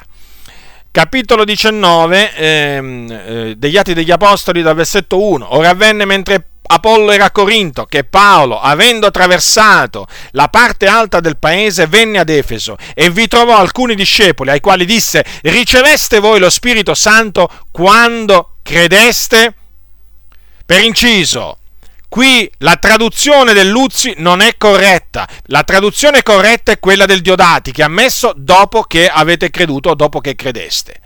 [0.90, 7.12] capitolo 19 ehm, eh, degli Atti degli Apostoli dal versetto 1, ora avvenne mentre Apollo
[7.12, 12.76] era a Corinto, che Paolo, avendo attraversato la parte alta del paese, venne ad Efeso
[12.94, 19.54] e vi trovò alcuni discepoli ai quali disse, riceveste voi lo Spirito Santo quando credeste?
[20.66, 21.58] Per inciso,
[22.08, 27.70] qui la traduzione del Luzzi non è corretta, la traduzione corretta è quella del Diodati,
[27.70, 31.00] che ha messo dopo che avete creduto o dopo che credeste.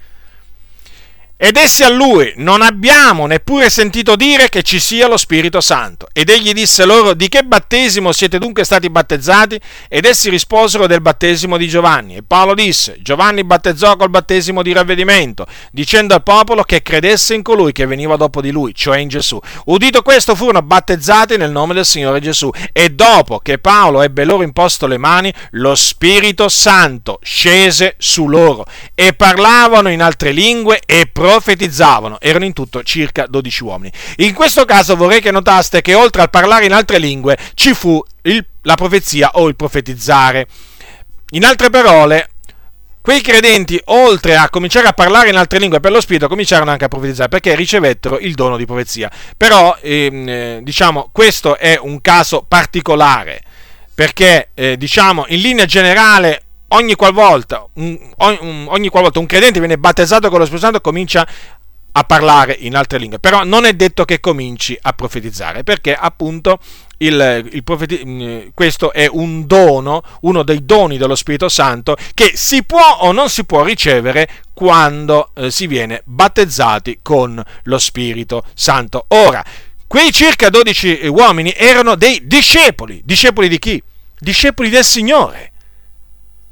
[1.43, 6.07] Ed essi a lui, non abbiamo neppure sentito dire che ci sia lo Spirito Santo.
[6.13, 9.59] Ed egli disse loro, di che battesimo siete dunque stati battezzati?
[9.89, 12.17] Ed essi risposero del battesimo di Giovanni.
[12.17, 17.43] E Paolo disse, Giovanni battezzò col battesimo di ravvedimento, dicendo al popolo che credesse in
[17.43, 19.41] colui che veniva dopo di lui, cioè in Gesù.
[19.65, 22.51] Udito questo, furono battezzati nel nome del Signore Gesù.
[22.71, 28.67] E dopo che Paolo ebbe loro imposto le mani, lo Spirito Santo scese su loro
[28.95, 33.93] e parlavano in altre lingue e profetizzavano, erano in tutto circa 12 uomini.
[34.17, 38.03] In questo caso vorrei che notaste che oltre al parlare in altre lingue ci fu
[38.23, 40.49] il, la profezia o il profetizzare.
[41.31, 42.31] In altre parole,
[43.01, 46.87] quei credenti, oltre a cominciare a parlare in altre lingue per lo Spirito, cominciarono anche
[46.87, 49.09] a profetizzare perché ricevettero il dono di profezia.
[49.37, 53.41] Però, ehm, eh, diciamo, questo è un caso particolare
[53.95, 56.43] perché, eh, diciamo, in linea generale
[56.73, 57.99] ogni qualvolta un,
[58.69, 61.27] ogni qualvolta un credente viene battezzato con lo Spirito Santo comincia
[61.93, 66.59] a parlare in altre lingue, però non è detto che cominci a profetizzare, perché appunto
[66.99, 72.33] il, il profeti- mm, questo è un dono, uno dei doni dello Spirito Santo che
[72.35, 78.45] si può o non si può ricevere quando eh, si viene battezzati con lo Spirito
[78.55, 79.07] Santo.
[79.09, 79.45] Ora,
[79.87, 83.83] quei circa 12 uomini erano dei discepoli, discepoli di chi?
[84.17, 85.50] Discepoli del Signore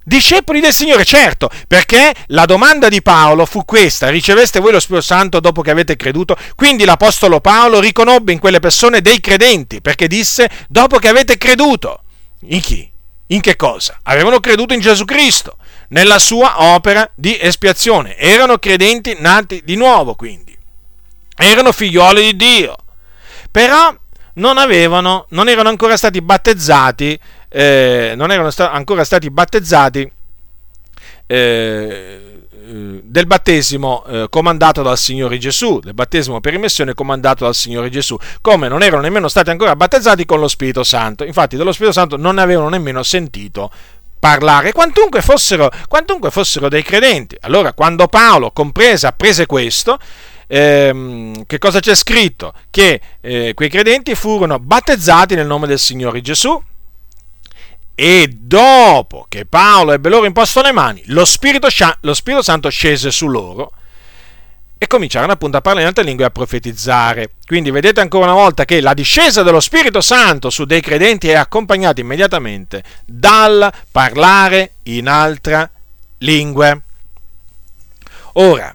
[0.09, 5.05] discepoli del Signore, certo, perché la domanda di Paolo fu questa, riceveste voi lo Spirito
[5.05, 6.37] Santo dopo che avete creduto?
[6.57, 12.03] Quindi l'Apostolo Paolo riconobbe in quelle persone dei credenti, perché disse dopo che avete creduto.
[12.49, 12.91] In chi?
[13.31, 14.01] In che cosa?
[14.05, 18.17] Avevano creduto in Gesù Cristo, nella sua opera di espiazione.
[18.17, 20.57] Erano credenti nati di nuovo, quindi.
[21.37, 22.77] Erano figlioli di Dio.
[23.51, 23.95] Però
[24.35, 27.19] non avevano, non erano ancora stati battezzati
[27.49, 30.11] eh, non erano sta- ancora stati battezzati
[31.27, 32.29] eh,
[32.71, 38.17] del battesimo eh, comandato dal Signore Gesù, del battesimo per immersione comandato dal Signore Gesù,
[38.43, 41.25] come non erano nemmeno stati ancora battezzati con lo Spirito Santo.
[41.25, 43.71] Infatti dello Spirito Santo non ne avevano nemmeno sentito
[44.19, 47.37] parlare, quantunque fossero, quantunque fossero dei credenti.
[47.41, 49.99] Allora, quando Paolo comprese, apprese questo,
[50.47, 52.53] ehm, che cosa c'è scritto?
[52.69, 56.61] Che eh, quei credenti furono battezzati nel nome del Signore Gesù
[58.01, 61.67] e dopo che Paolo ebbe loro imposto le mani, lo Spirito,
[62.03, 63.73] lo Spirito Santo scese su loro
[64.79, 67.33] e cominciarono appunto a parlare in altre lingue e a profetizzare.
[67.45, 71.35] Quindi vedete ancora una volta che la discesa dello Spirito Santo su dei credenti è
[71.35, 75.71] accompagnata immediatamente dal parlare in altre
[76.19, 76.83] lingue.
[78.35, 78.73] Ora,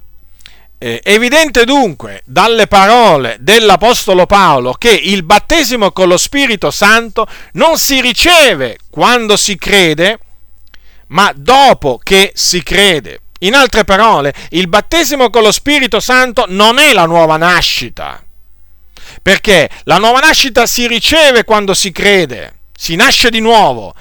[0.83, 7.77] è evidente dunque dalle parole dell'Apostolo Paolo che il battesimo con lo Spirito Santo non
[7.77, 10.19] si riceve quando si crede,
[11.07, 13.21] ma dopo che si crede.
[13.39, 18.21] In altre parole, il battesimo con lo Spirito Santo non è la nuova nascita,
[19.21, 23.95] perché la nuova nascita si riceve quando si crede, si nasce di nuovo,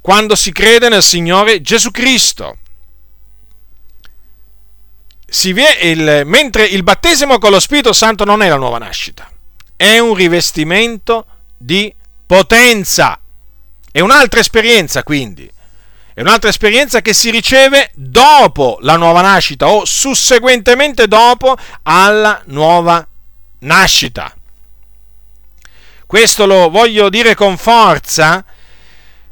[0.00, 2.58] quando si crede nel Signore Gesù Cristo
[5.82, 9.30] il, mentre il battesimo con lo Spirito Santo non è la nuova nascita,
[9.76, 11.26] è un rivestimento
[11.56, 11.92] di
[12.26, 13.18] potenza.
[13.92, 15.50] È un'altra esperienza quindi,
[16.14, 23.06] è un'altra esperienza che si riceve dopo la nuova nascita o susseguentemente dopo alla nuova
[23.60, 24.32] nascita.
[26.06, 28.44] Questo lo voglio dire con forza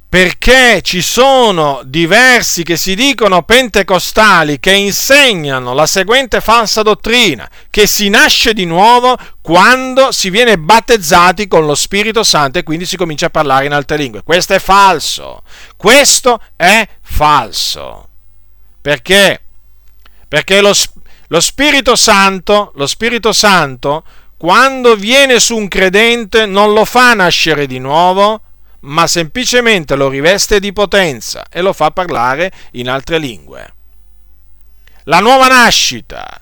[0.09, 7.87] perché ci sono diversi che si dicono pentecostali che insegnano la seguente falsa dottrina, che
[7.87, 12.97] si nasce di nuovo quando si viene battezzati con lo Spirito Santo e quindi si
[12.97, 14.23] comincia a parlare in altre lingue.
[14.23, 15.43] Questo è falso,
[15.77, 18.09] questo è falso.
[18.81, 19.43] Perché?
[20.27, 20.73] Perché lo,
[21.27, 24.05] lo Spirito Santo, lo Spirito Santo,
[24.39, 28.41] quando viene su un credente non lo fa nascere di nuovo,
[28.81, 33.75] ma semplicemente lo riveste di potenza e lo fa parlare in altre lingue.
[35.05, 36.41] La nuova nascita,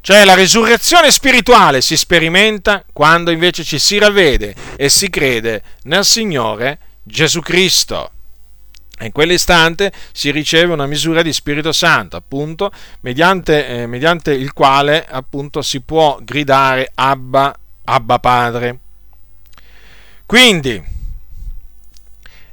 [0.00, 6.04] cioè la risurrezione spirituale, si sperimenta quando invece ci si ravvede e si crede nel
[6.04, 8.10] Signore Gesù Cristo.
[8.96, 12.70] E in quell'istante si riceve una misura di Spirito Santo, appunto,
[13.00, 18.78] mediante, eh, mediante il quale appunto si può gridare Abba, Abba Padre.
[20.26, 20.93] Quindi,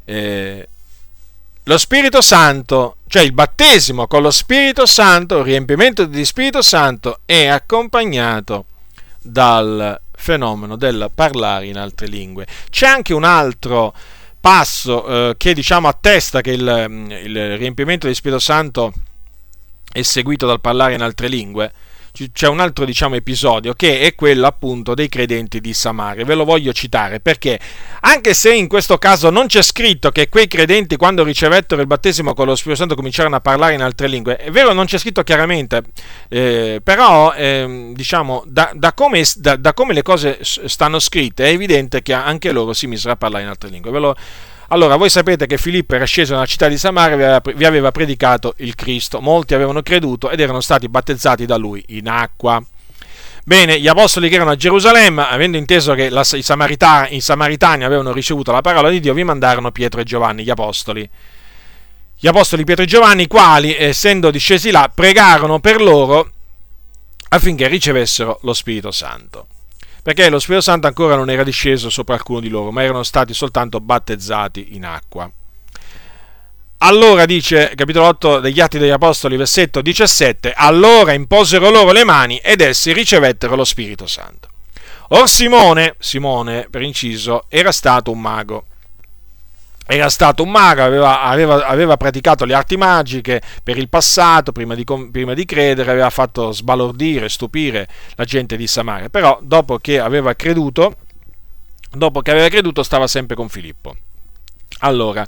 [0.06, 0.68] eh,
[1.64, 7.20] lo Spirito Santo, cioè il battesimo con lo Spirito Santo, il riempimento di Spirito Santo
[7.26, 8.66] è accompagnato
[9.22, 12.48] dal fenomeno del parlare in altre lingue.
[12.70, 13.94] C'è anche un altro
[14.40, 18.92] passo eh, che diciamo attesta che il, il riempimento di Spirito Santo
[19.92, 21.72] è seguito dal parlare in altre lingue
[22.34, 26.26] c'è un altro diciamo, episodio che è quello appunto dei credenti di Samaria.
[26.26, 27.60] Ve lo voglio citare perché
[28.02, 32.34] anche se in questo caso non c'è scritto che quei credenti quando ricevettero il battesimo
[32.34, 35.24] con lo Spirito Santo cominciarono a parlare in altre lingue, è vero non c'è scritto
[35.24, 35.84] chiaramente,
[36.30, 41.50] eh, però eh, diciamo da, da, come, da, da, come, le cose stanno scritte è
[41.50, 43.92] evidente che anche loro si misero a parlare in altre lingue.
[43.92, 44.16] Ve lo,
[44.72, 48.54] allora, voi sapete che Filippo era sceso nella città di Samaria e vi aveva predicato
[48.60, 49.20] il Cristo.
[49.20, 52.64] Molti avevano creduto ed erano stati battezzati da lui in acqua.
[53.44, 57.84] Bene, gli apostoli che erano a Gerusalemme, avendo inteso che la, i, Samaritani, i Samaritani
[57.84, 61.10] avevano ricevuto la parola di Dio, vi mandarono Pietro e Giovanni, gli apostoli.
[62.18, 66.32] Gli apostoli Pietro e Giovanni, quali, essendo discesi là, pregarono per loro
[67.28, 69.48] affinché ricevessero lo Spirito Santo
[70.02, 73.34] perché lo Spirito Santo ancora non era disceso sopra alcuno di loro, ma erano stati
[73.34, 75.30] soltanto battezzati in acqua.
[76.84, 82.38] Allora dice, capitolo 8 degli Atti degli Apostoli, versetto 17, allora imposero loro le mani
[82.38, 84.50] ed essi ricevettero lo Spirito Santo.
[85.10, 88.66] Or Simone, Simone per inciso, era stato un mago
[89.94, 94.74] era stato un mago, aveva, aveva, aveva, praticato le arti magiche per il passato, prima
[94.74, 100.00] di, prima di, credere, aveva fatto sbalordire, stupire la gente di Samaria, però dopo che
[100.00, 100.96] aveva creduto,
[101.92, 103.94] dopo che aveva creduto stava sempre con Filippo.
[104.80, 105.28] Allora,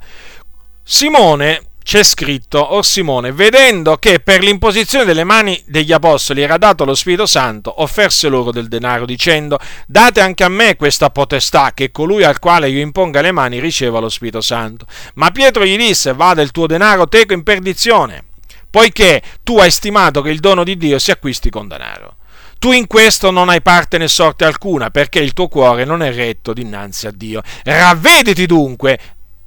[0.81, 6.85] Simone c'è scritto, or Simone, vedendo che per l'imposizione delle mani degli apostoli era dato
[6.85, 11.91] lo Spirito Santo, offerse loro del denaro, dicendo, date anche a me questa potestà, che
[11.91, 14.85] colui al quale io imponga le mani riceva lo Spirito Santo.
[15.15, 18.23] Ma Pietro gli disse, vada il tuo denaro teco in perdizione,
[18.69, 22.15] poiché tu hai stimato che il dono di Dio si acquisti con denaro.
[22.59, 26.13] Tu in questo non hai parte né sorte alcuna, perché il tuo cuore non è
[26.13, 27.41] retto dinanzi a Dio.
[27.63, 28.97] Ravvediti dunque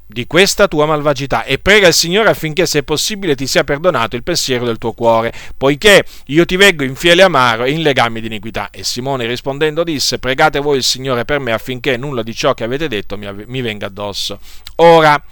[0.07, 4.23] di questa tua malvagità e prega il Signore affinché se possibile ti sia perdonato il
[4.23, 8.27] pensiero del tuo cuore, poiché io ti veggo in fiele amaro e in legami di
[8.27, 8.71] iniquità.
[8.71, 12.65] E Simone rispondendo disse, pregate voi il Signore per me affinché nulla di ciò che
[12.65, 14.39] avete detto mi, venga addosso.
[14.77, 15.23] Ora,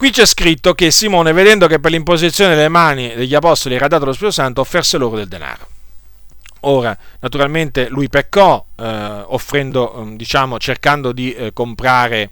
[0.00, 4.06] Qui c'è scritto che Simone, vedendo che per l'imposizione delle mani degli apostoli era dato
[4.06, 5.68] lo Spirito Santo, offerse loro del denaro.
[6.60, 8.84] Ora, naturalmente lui peccò, eh,
[9.26, 12.30] offrendo, diciamo, cercando di eh, comprare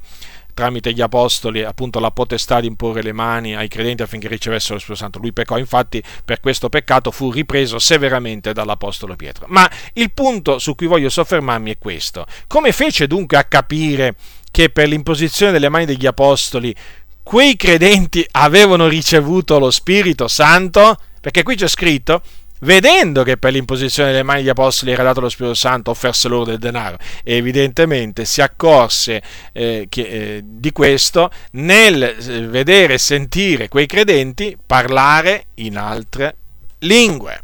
[0.59, 4.81] tramite gli apostoli appunto la potestà di imporre le mani ai credenti affinché ricevessero lo
[4.81, 5.21] Spirito Santo.
[5.21, 9.47] Lui peccò, infatti per questo peccato fu ripreso severamente dall'apostolo Pietro.
[9.51, 12.27] Ma il punto su cui voglio soffermarmi è questo.
[12.49, 14.17] Come fece dunque a capire
[14.51, 16.75] che per l'imposizione delle mani degli apostoli
[17.23, 20.97] quei credenti avevano ricevuto lo Spirito Santo?
[21.21, 22.21] Perché qui c'è scritto
[22.61, 26.45] vedendo che per l'imposizione delle mani degli apostoli era dato lo Spirito Santo, offerse loro
[26.45, 26.97] del denaro.
[27.23, 33.87] E evidentemente si accorse eh, che, eh, di questo nel eh, vedere e sentire quei
[33.87, 36.37] credenti parlare in altre
[36.81, 37.43] lingue.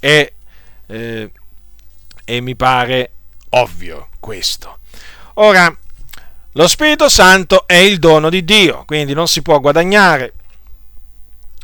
[0.00, 0.32] E,
[0.86, 1.30] eh,
[2.24, 3.10] e mi pare
[3.50, 4.78] ovvio questo.
[5.34, 5.74] Ora,
[6.52, 10.32] lo Spirito Santo è il dono di Dio, quindi non si può guadagnare,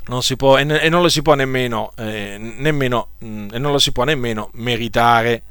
[0.07, 3.79] non si può, e, non lo si può nemmeno, eh, nemmeno, mm, e non lo
[3.79, 5.43] si può nemmeno meritare.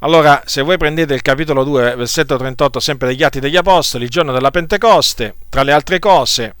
[0.00, 4.10] Allora, se voi prendete il capitolo 2, versetto 38, sempre degli Atti degli Apostoli, il
[4.10, 6.54] giorno della Pentecoste, tra le altre cose,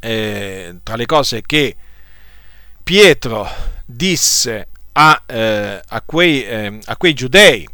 [0.00, 1.76] eh, tra le cose che
[2.82, 3.48] Pietro
[3.84, 7.68] disse a, eh, a, quei, eh, a quei giudei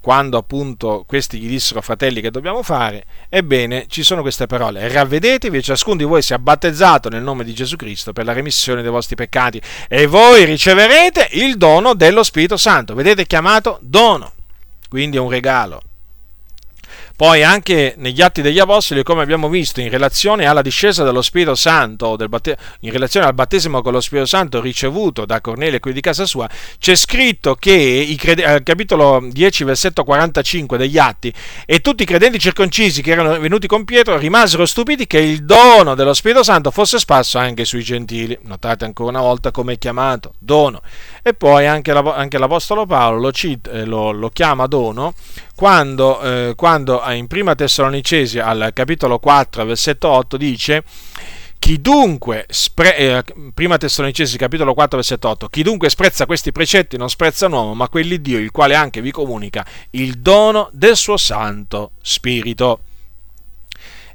[0.00, 5.58] quando appunto questi gli dissero fratelli che dobbiamo fare, ebbene ci sono queste parole, ravvedetevi
[5.58, 8.90] e ciascuno di voi sia battezzato nel nome di Gesù Cristo per la remissione dei
[8.90, 14.32] vostri peccati e voi riceverete il dono dello Spirito Santo, vedete chiamato dono,
[14.88, 15.82] quindi è un regalo.
[17.18, 21.56] Poi anche negli Atti degli Apostoli, come abbiamo visto, in relazione alla discesa dello Spirito
[21.56, 26.00] Santo, batte- in relazione al battesimo con lo Spirito Santo ricevuto da Cornelio quelli di
[26.00, 26.48] casa sua,
[26.78, 31.34] c'è scritto che crede- al capitolo 10, versetto 45 degli Atti,
[31.66, 35.96] e tutti i credenti circoncisi che erano venuti con Pietro rimasero stupiti che il dono
[35.96, 38.38] dello Spirito Santo fosse sparso anche sui gentili.
[38.42, 40.82] Notate ancora una volta come è chiamato, dono.
[41.24, 45.14] E poi anche, la- anche l'Apostolo Paolo lo, cita, eh, lo, lo chiama dono
[45.58, 50.84] quando, eh, quando in prima Tessalonicesi al capitolo 4 versetto 8 dice
[51.58, 56.96] chi dunque, spre- eh, prima Tessalonicesi capitolo 4 versetto 8, chi dunque sprezza questi precetti
[56.96, 60.94] non sprezza un uomo, ma quelli Dio, il quale anche vi comunica il dono del
[60.94, 62.82] suo Santo Spirito.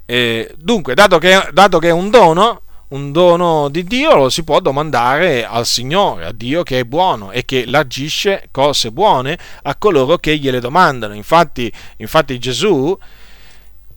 [0.06, 2.62] Eh, dunque, dato che, dato che è un dono,
[2.94, 7.32] un dono di Dio lo si può domandare al Signore, a Dio che è buono
[7.32, 11.16] e che largisce cose buone a coloro che gliele domandano.
[11.16, 12.96] Infatti, infatti Gesù,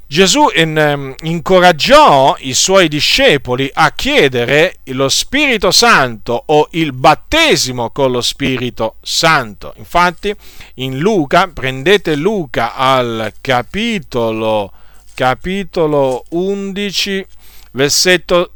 [0.08, 7.90] Gesù in, ehm, incoraggiò i suoi discepoli a chiedere lo Spirito Santo o il battesimo
[7.90, 9.74] con lo Spirito Santo.
[9.76, 10.34] Infatti
[10.74, 14.72] in Luca, prendete Luca al capitolo,
[15.12, 17.26] capitolo 11,
[17.72, 18.52] versetto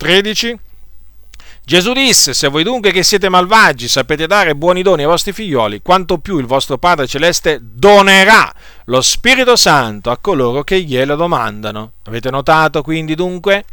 [0.00, 0.58] 13.
[1.62, 5.82] Gesù disse, se voi dunque che siete malvagi sapete dare buoni doni ai vostri figlioli,
[5.82, 8.50] quanto più il vostro Padre Celeste donerà
[8.86, 11.92] lo Spirito Santo a coloro che glielo domandano.
[12.04, 13.64] Avete notato quindi dunque?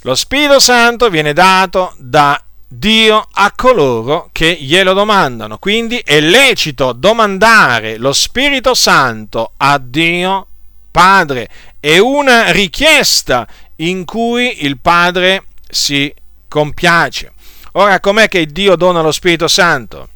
[0.00, 5.58] Lo Spirito Santo viene dato da Dio a coloro che glielo domandano.
[5.58, 10.48] Quindi è lecito domandare lo Spirito Santo a Dio
[10.90, 11.48] Padre.
[11.78, 13.46] È una richiesta
[13.80, 16.12] in cui il Padre si
[16.48, 17.32] compiace.
[17.72, 20.08] Ora, com'è che Dio dona lo Spirito Santo?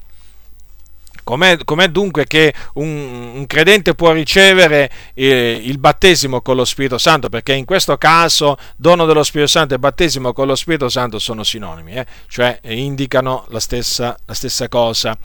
[1.24, 6.98] Com'è, com'è dunque che un, un, credente può ricevere eh, il battesimo con lo Spirito
[6.98, 7.28] Santo?
[7.28, 11.44] Perché in questo caso dono dello Spirito Santo e battesimo con lo Spirito Santo sono
[11.44, 12.06] sinonimi, eh?
[12.26, 15.16] cioè indicano la stessa, la stessa cosa.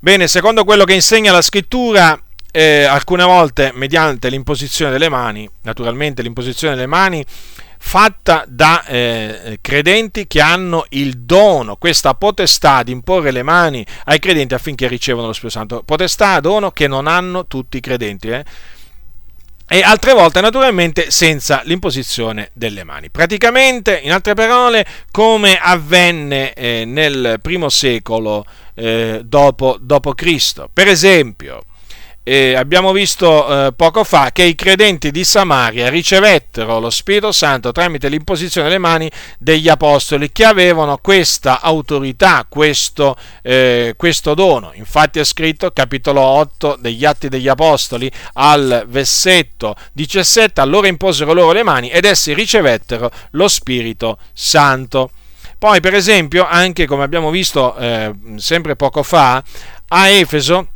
[0.00, 2.18] Bene, secondo quello che insegna la scrittura,
[2.50, 7.24] eh, alcune volte mediante l'imposizione delle mani, naturalmente l'imposizione delle mani
[7.84, 14.20] fatta da eh, credenti che hanno il dono, questa potestà di imporre le mani ai
[14.20, 15.82] credenti affinché ricevano lo Spirito Santo.
[15.82, 18.28] Potestà, dono che non hanno tutti i credenti.
[18.28, 18.44] Eh?
[19.68, 23.10] E altre volte, naturalmente, senza l'imposizione delle mani.
[23.10, 30.70] Praticamente, in altre parole, come avvenne eh, nel primo secolo eh, dopo, dopo Cristo.
[30.72, 31.64] Per esempio,
[32.24, 37.72] eh, abbiamo visto eh, poco fa che i credenti di Samaria ricevettero lo Spirito Santo
[37.72, 44.70] tramite l'imposizione delle mani degli apostoli che avevano questa autorità, questo, eh, questo dono.
[44.74, 51.52] Infatti è scritto, capitolo 8 degli Atti degli Apostoli, al versetto 17, allora imposero loro
[51.52, 55.10] le mani ed essi ricevettero lo Spirito Santo.
[55.58, 59.42] Poi, per esempio, anche come abbiamo visto eh, sempre poco fa,
[59.88, 60.68] a Efeso,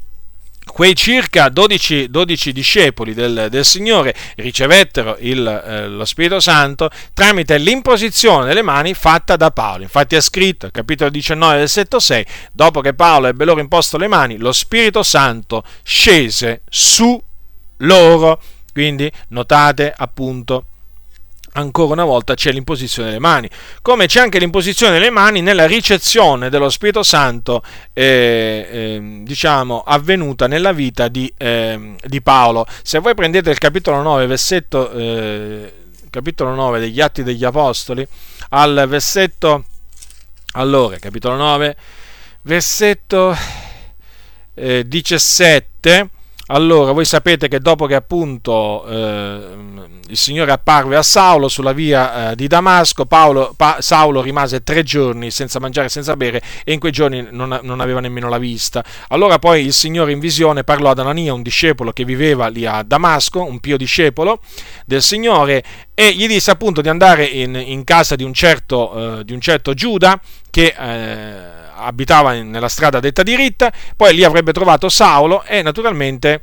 [0.67, 7.57] quei circa 12, 12 discepoli del, del, Signore ricevettero il, eh, lo Spirito Santo tramite
[7.57, 9.85] l'imposizione delle mani fatta da Paolo.
[9.85, 14.37] Infatti è scritto, capitolo 19, versetto 6, dopo che Paolo ebbe loro imposto le mani,
[14.37, 17.21] lo Spirito Santo scese su
[17.79, 18.41] loro.
[18.73, 20.67] Quindi notate appunto
[21.57, 23.49] ancora una volta c'è l'imposizione delle mani,
[23.83, 30.47] come c'è anche l'imposizione delle mani nella ricezione dello Spirito Santo, eh, eh, diciamo, avvenuta
[30.47, 32.67] nella vita di, eh, di, Paolo.
[32.83, 35.73] Se voi prendete il capitolo 9, versetto, eh,
[36.11, 38.07] capitolo 9 degli Atti degli Apostoli,
[38.51, 39.65] al versetto,
[40.53, 41.77] allora, capitolo 9,
[42.43, 43.37] versetto
[44.55, 46.09] 17, eh,
[46.49, 49.41] allora, voi sapete che dopo che appunto eh,
[50.09, 54.85] il Signore apparve a Saulo sulla via eh, di Damasco, Paolo, pa, Saulo rimase tre
[54.85, 58.39] giorni senza mangiare e senza bere e in quei giorni non, non, aveva nemmeno la
[58.39, 58.85] vista.
[59.09, 62.83] Allora poi il Signore in visione parlò ad Anania, un discepolo che viveva lì a
[62.85, 64.41] Damasco, un pio discepolo
[64.85, 65.65] del Signore,
[65.99, 69.41] e gli disse appunto di andare in, in casa di un certo, eh, di un
[69.41, 70.21] certo Giuda
[70.51, 76.43] che eh, abitava nella strada detta diritta, poi lì avrebbe trovato Saulo e naturalmente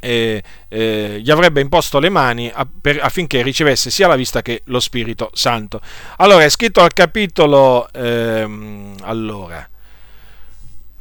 [0.00, 4.62] eh, eh, gli avrebbe imposto le mani a, per, affinché ricevesse sia la vista che
[4.64, 5.80] lo Spirito Santo.
[6.16, 9.68] Allora è scritto al capitolo, ehm, allora,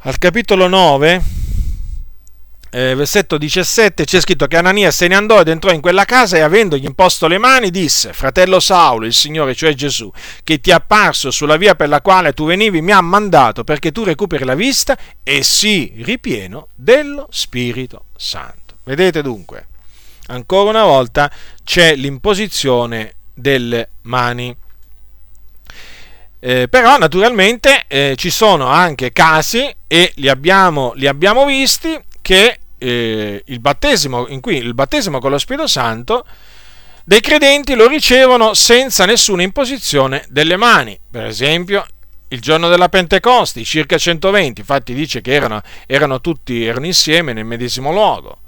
[0.01, 1.46] al capitolo 9
[2.69, 6.37] eh, versetto 17 c'è scritto che Anania se ne andò ed entrò in quella casa
[6.37, 10.11] e avendogli imposto le mani disse, fratello Saulo, il Signore, cioè Gesù,
[10.43, 13.91] che ti è apparso sulla via per la quale tu venivi, mi ha mandato perché
[13.91, 18.75] tu recuperi la vista e sii ripieno dello Spirito Santo.
[18.83, 19.67] Vedete dunque,
[20.27, 21.31] ancora una volta
[21.63, 24.55] c'è l'imposizione delle mani.
[26.39, 31.97] Eh, però naturalmente eh, ci sono anche casi, e li abbiamo, li abbiamo visti,
[32.27, 36.25] che eh, il battesimo, in cui il battesimo con lo Spirito Santo
[37.05, 40.99] dei credenti lo ricevono senza nessuna imposizione delle mani.
[41.09, 41.85] Per esempio,
[42.27, 47.45] il giorno della Pentecoste, circa 120, infatti dice che erano, erano tutti erano insieme nel
[47.45, 48.39] medesimo luogo.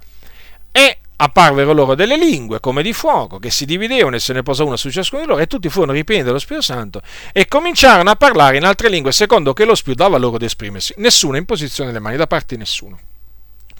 [0.74, 4.66] E apparvero loro delle lingue come di fuoco che si dividevano e se ne posò
[4.66, 7.02] una su ciascuno di loro e tutti furono ripieni dello Spirito Santo
[7.32, 10.94] e cominciarono a parlare in altre lingue secondo che lo Spirito dava loro di esprimersi.
[10.98, 13.00] Nessuna imposizione delle mani da parte di nessuno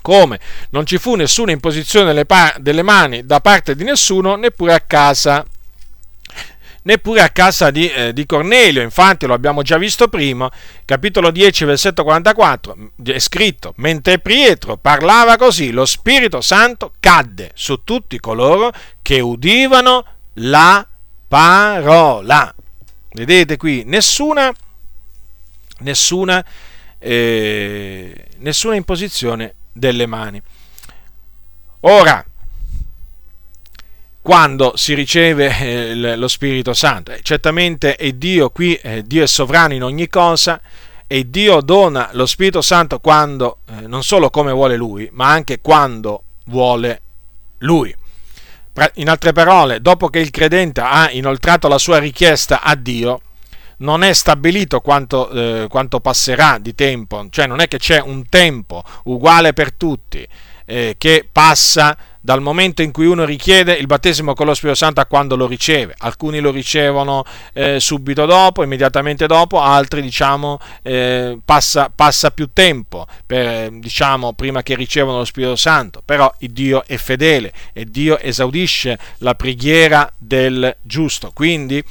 [0.02, 0.40] come?
[0.72, 4.82] Non ci fu nessuna imposizione delle, pa- delle mani da parte di nessuno, neppure a
[4.82, 5.46] casa.
[6.82, 10.50] Neppure a casa di, eh, di, Cornelio, infatti lo abbiamo già visto prima,
[10.86, 17.84] capitolo 10, versetto 44, è scritto, mentre Pietro parlava così, lo Spirito Santo cadde su
[17.84, 18.72] tutti coloro
[19.02, 20.88] che udivano la
[21.28, 22.56] parola.
[23.12, 24.52] Vedete qui, nessuna,
[25.80, 26.44] nessuna,
[26.98, 30.42] eh, nessuna imposizione delle mani.
[31.82, 32.26] Ora,
[34.22, 39.28] quando si riceve eh, lo Spirito Santo, eh, certamente è Dio qui, eh, Dio è
[39.28, 40.62] sovrano in ogni cosa
[41.08, 46.22] e Dio dona lo Spirito Santo quando, non solo come vuole Lui, ma anche quando
[46.46, 47.02] vuole
[47.60, 47.96] Lui.
[48.96, 53.22] In altre parole, dopo che il credente ha inoltrato la sua richiesta a Dio,
[53.80, 58.28] non è stabilito quanto, eh, quanto, passerà di tempo, cioè non è che c'è un
[58.30, 60.26] tempo uguale per tutti
[60.66, 65.00] eh, che passa dal momento in cui uno richiede il battesimo con lo Spirito Santo
[65.00, 65.96] a quando lo riceve.
[66.00, 67.24] Alcuni lo ricevono
[67.54, 74.62] eh, subito dopo, immediatamente dopo, altri diciamo eh, passa, passa, più tempo per, diciamo, prima
[74.62, 76.02] che ricevono lo Spirito Santo.
[76.04, 81.32] Però Dio è fedele e Dio esaudisce la preghiera del giusto.
[81.34, 81.84] Quindi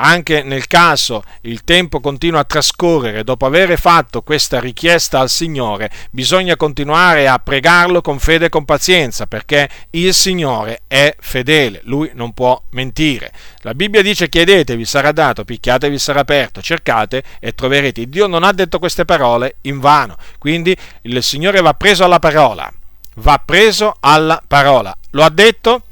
[0.00, 5.90] anche nel caso il tempo continua a trascorrere dopo aver fatto questa richiesta al Signore,
[6.10, 12.10] bisogna continuare a pregarlo con fede e con pazienza, perché il Signore è fedele, lui
[12.14, 13.32] non può mentire.
[13.60, 18.08] La Bibbia dice chiedetevi sarà dato, picchiatevi sarà aperto, cercate e troverete.
[18.08, 22.72] Dio non ha detto queste parole in vano, quindi il Signore va preso alla parola,
[23.16, 24.96] va preso alla parola.
[25.10, 25.82] Lo ha detto?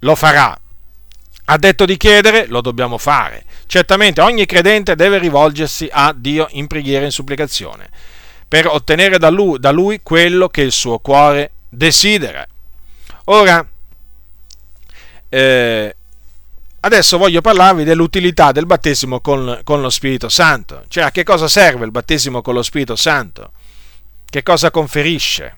[0.00, 0.56] Lo farà.
[1.46, 2.46] Ha detto di chiedere?
[2.46, 3.44] Lo dobbiamo fare.
[3.66, 7.88] Certamente ogni credente deve rivolgersi a Dio in preghiera e in supplicazione
[8.48, 12.46] per ottenere da lui, da lui quello che il suo cuore desidera.
[13.24, 13.66] Ora,
[15.28, 15.96] eh,
[16.80, 21.48] adesso voglio parlarvi dell'utilità del battesimo con, con, lo Spirito Santo, cioè a che cosa
[21.48, 23.50] serve il battesimo con lo Spirito Santo,
[24.30, 25.56] che cosa conferisce.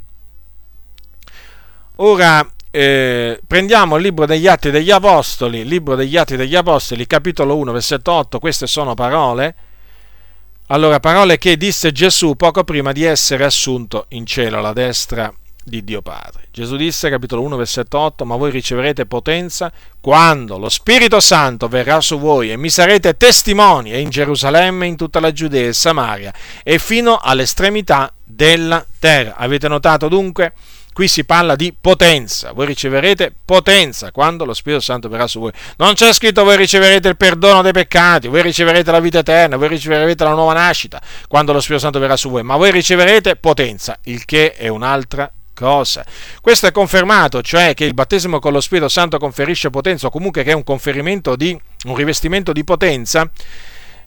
[1.97, 7.56] Ora eh, prendiamo il libro degli Atti degli Apostoli, libro degli Atti degli Apostoli, capitolo
[7.56, 9.54] 1, versetto 8, queste sono parole.
[10.68, 15.32] Allora, parole che disse Gesù poco prima di essere assunto in cielo alla destra
[15.68, 16.48] di Dio Padre.
[16.50, 22.00] Gesù disse, capitolo 1, versetto 8, ma voi riceverete potenza quando lo Spirito Santo verrà
[22.00, 26.78] su voi e mi sarete testimoni in Gerusalemme, in tutta la Giudea e Samaria e
[26.78, 29.36] fino all'estremità della terra.
[29.36, 30.52] Avete notato dunque?
[30.99, 35.53] Qui si parla di potenza, voi riceverete potenza quando lo Spirito Santo verrà su voi.
[35.76, 39.68] Non c'è scritto voi riceverete il perdono dei peccati, voi riceverete la vita eterna, voi
[39.68, 43.96] riceverete la nuova nascita quando lo Spirito Santo verrà su voi, ma voi riceverete potenza,
[44.07, 46.05] il che è un'altra cosa.
[46.40, 50.42] Questo è confermato, cioè che il battesimo con lo Spirito Santo conferisce potenza, o comunque
[50.42, 53.30] che è un conferimento di un rivestimento di potenza.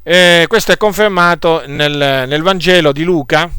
[0.04, 3.50] Eh, questo è confermato nel, nel Vangelo di Luca,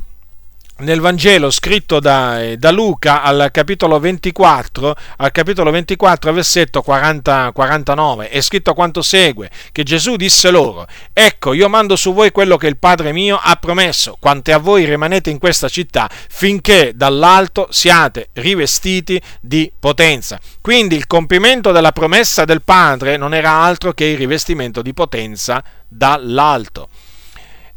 [0.78, 7.52] nel Vangelo scritto da, eh, da, Luca al capitolo 24, al capitolo 24, versetto 40,
[7.52, 12.56] 49, è scritto quanto segue, che Gesù disse loro, ecco io mando su voi quello
[12.56, 17.68] che il Padre mio ha promesso, quante a voi rimanete in questa città, finché dall'alto
[17.70, 20.40] siate rivestiti di potenza.
[20.60, 25.62] Quindi il compimento della promessa del Padre non era altro che il rivestimento di potenza
[25.86, 26.88] dall'alto.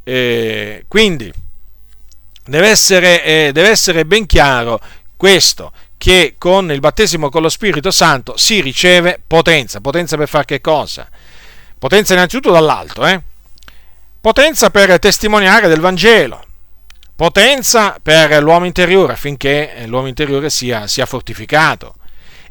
[0.04, 1.34] Eh, quindi,
[2.46, 4.80] deve essere, eh, deve essere ben chiaro
[5.16, 9.82] questo, che con il battesimo con lo Spirito Santo si riceve potenza.
[9.82, 11.10] Potenza per fare che cosa?
[11.78, 13.22] Potenza innanzitutto dall'alto, eh?
[14.22, 16.44] Potenza per testimoniare del Vangelo.
[17.16, 21.96] Potenza per l'uomo interiore affinché l'uomo interiore sia, sia fortificato.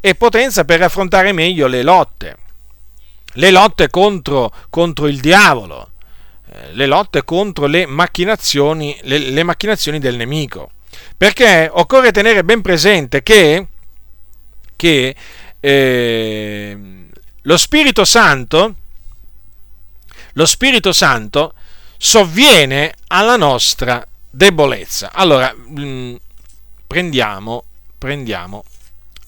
[0.00, 2.36] E potenza per affrontare meglio le lotte.
[3.34, 5.93] Le lotte contro, contro il diavolo eh,
[6.72, 10.70] le lotte contro le macchinazioni, le, le macchinazioni del nemico.
[11.16, 13.66] Perché occorre tenere ben presente che,
[14.76, 15.14] che
[15.60, 16.78] eh,
[17.42, 18.74] lo Spirito Santo,
[20.32, 21.54] lo Spirito Santo
[21.96, 25.12] sovviene alla nostra debolezza.
[25.12, 26.14] Allora, mm,
[26.86, 27.64] prendiamo,
[27.96, 28.64] prendiamo,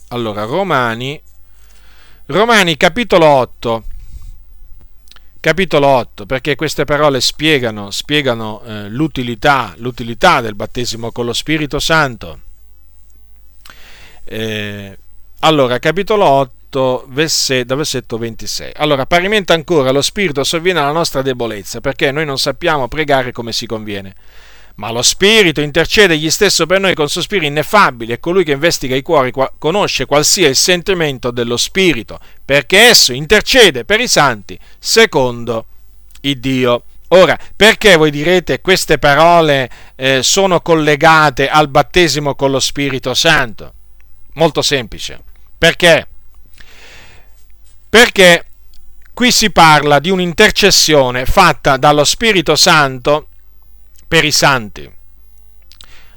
[0.08, 1.20] allora, Romani,
[2.26, 3.84] Romani capitolo 8,
[5.46, 11.78] capitolo 8, perché queste parole spiegano, spiegano eh, l'utilità, l'utilità, del battesimo con lo Spirito
[11.78, 12.40] Santo.
[14.24, 14.98] Eh,
[15.40, 18.72] allora, capitolo 8, verset, da versetto 26.
[18.74, 23.52] Allora, parimenti ancora lo Spirito sovviene alla nostra debolezza, perché noi non sappiamo pregare come
[23.52, 24.16] si conviene
[24.76, 28.94] ma lo Spirito intercede egli stesso per noi con sospiri ineffabili e colui che investiga
[28.94, 34.58] i cuori conosce qual sia il sentimento dello Spirito, perché esso intercede per i santi
[34.78, 35.66] secondo
[36.22, 36.82] il Dio.
[37.08, 43.72] Ora, perché voi direte queste parole eh, sono collegate al battesimo con lo Spirito Santo?
[44.34, 45.22] Molto semplice.
[45.56, 46.06] Perché?
[47.88, 48.44] Perché
[49.14, 53.28] qui si parla di un'intercessione fatta dallo Spirito Santo
[54.06, 54.90] per i santi,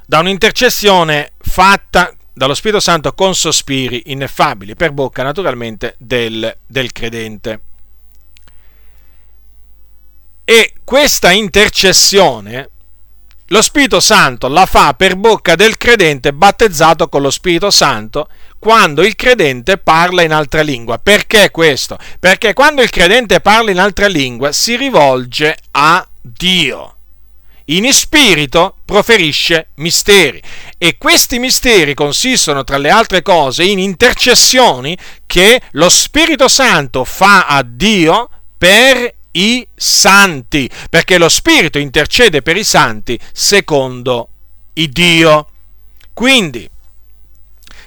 [0.05, 7.61] da un'intercessione fatta dallo Spirito Santo con sospiri ineffabili, per bocca naturalmente del, del credente.
[10.45, 12.69] E questa intercessione
[13.47, 19.03] lo Spirito Santo la fa per bocca del credente battezzato con lo Spirito Santo quando
[19.03, 20.97] il credente parla in altra lingua.
[20.97, 21.97] Perché questo?
[22.19, 26.98] Perché quando il credente parla in altra lingua si rivolge a Dio
[27.71, 30.41] in spirito proferisce misteri
[30.77, 37.45] e questi misteri consistono tra le altre cose in intercessioni che lo Spirito Santo fa
[37.45, 44.29] a Dio per i santi, perché lo Spirito intercede per i santi secondo
[44.73, 45.47] il Dio.
[46.13, 46.67] Quindi,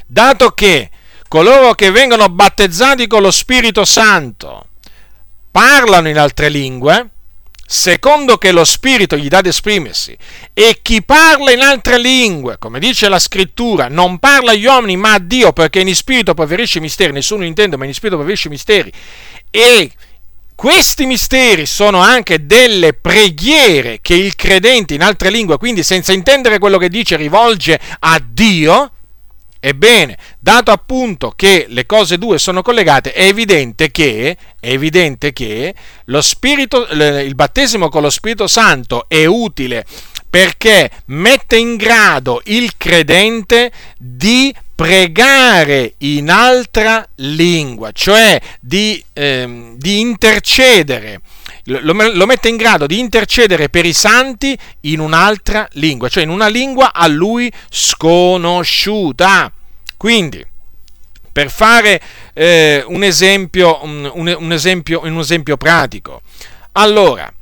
[0.06, 0.90] dato che
[1.26, 4.66] coloro che vengono battezzati con lo Spirito Santo
[5.50, 7.10] parlano in altre lingue,
[7.66, 10.16] secondo che lo Spirito gli dà ad esprimersi,
[10.52, 15.14] e chi parla in altre lingue, come dice la scrittura, non parla agli uomini ma
[15.14, 18.50] a Dio, perché in spirito preferisce i misteri, nessuno intende, ma in spirito preferisce i
[18.50, 18.92] misteri,
[19.50, 19.90] e
[20.54, 26.58] questi misteri sono anche delle preghiere che il credente in altre lingue, quindi senza intendere
[26.58, 28.92] quello che dice, rivolge a Dio,
[29.64, 35.72] Ebbene, dato appunto che le cose due sono collegate, è evidente che, è evidente che
[36.18, 39.84] spirito, il battesimo con lo Spirito Santo è utile
[40.28, 50.00] perché mette in grado il credente di pregare in altra lingua, cioè di, ehm, di
[50.00, 51.20] intercedere,
[51.64, 56.28] lo, lo, mette in grado di intercedere per i santi in un'altra lingua, cioè in
[56.28, 59.52] una lingua a lui sconosciuta.
[59.96, 60.44] Quindi,
[61.30, 62.00] per fare
[62.34, 66.22] eh, un, esempio, un, un, esempio, un esempio pratico,
[66.72, 67.32] allora,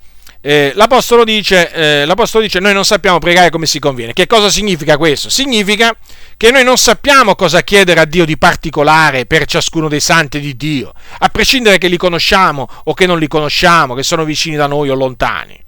[0.43, 4.15] eh, l'apostolo, dice, eh, l'apostolo dice noi non sappiamo pregare come si conviene.
[4.15, 5.29] Che cosa significa questo?
[5.29, 5.95] Significa
[6.37, 10.57] che noi non sappiamo cosa chiedere a Dio di particolare per ciascuno dei santi di
[10.57, 14.67] Dio, a prescindere che li conosciamo o che non li conosciamo, che sono vicini da
[14.67, 15.63] noi o lontani.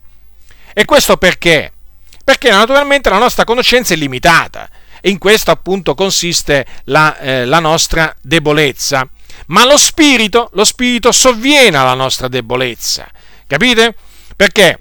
[0.72, 1.72] E questo perché?
[2.24, 4.68] Perché naturalmente la nostra conoscenza è limitata
[5.02, 9.06] e in questo appunto consiste la, eh, la nostra debolezza.
[9.46, 13.06] Ma lo Spirito, lo Spirito sovviene alla nostra debolezza.
[13.46, 13.96] Capite?
[14.36, 14.78] Perché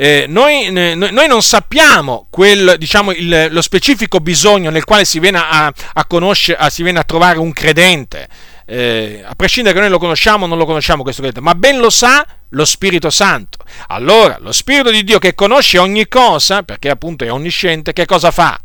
[0.00, 5.38] eh, noi, noi, non sappiamo quel, diciamo, il, lo specifico bisogno nel quale si viene
[5.38, 8.28] a, a, conoscere, a, si viene a trovare un credente.
[8.64, 11.78] Eh, a prescindere che noi lo conosciamo o non lo conosciamo questo credente, ma ben
[11.78, 13.58] lo sa lo Spirito Santo.
[13.88, 18.30] Allora, lo Spirito di Dio che conosce ogni cosa, perché appunto è onnisciente, che cosa
[18.30, 18.60] fa?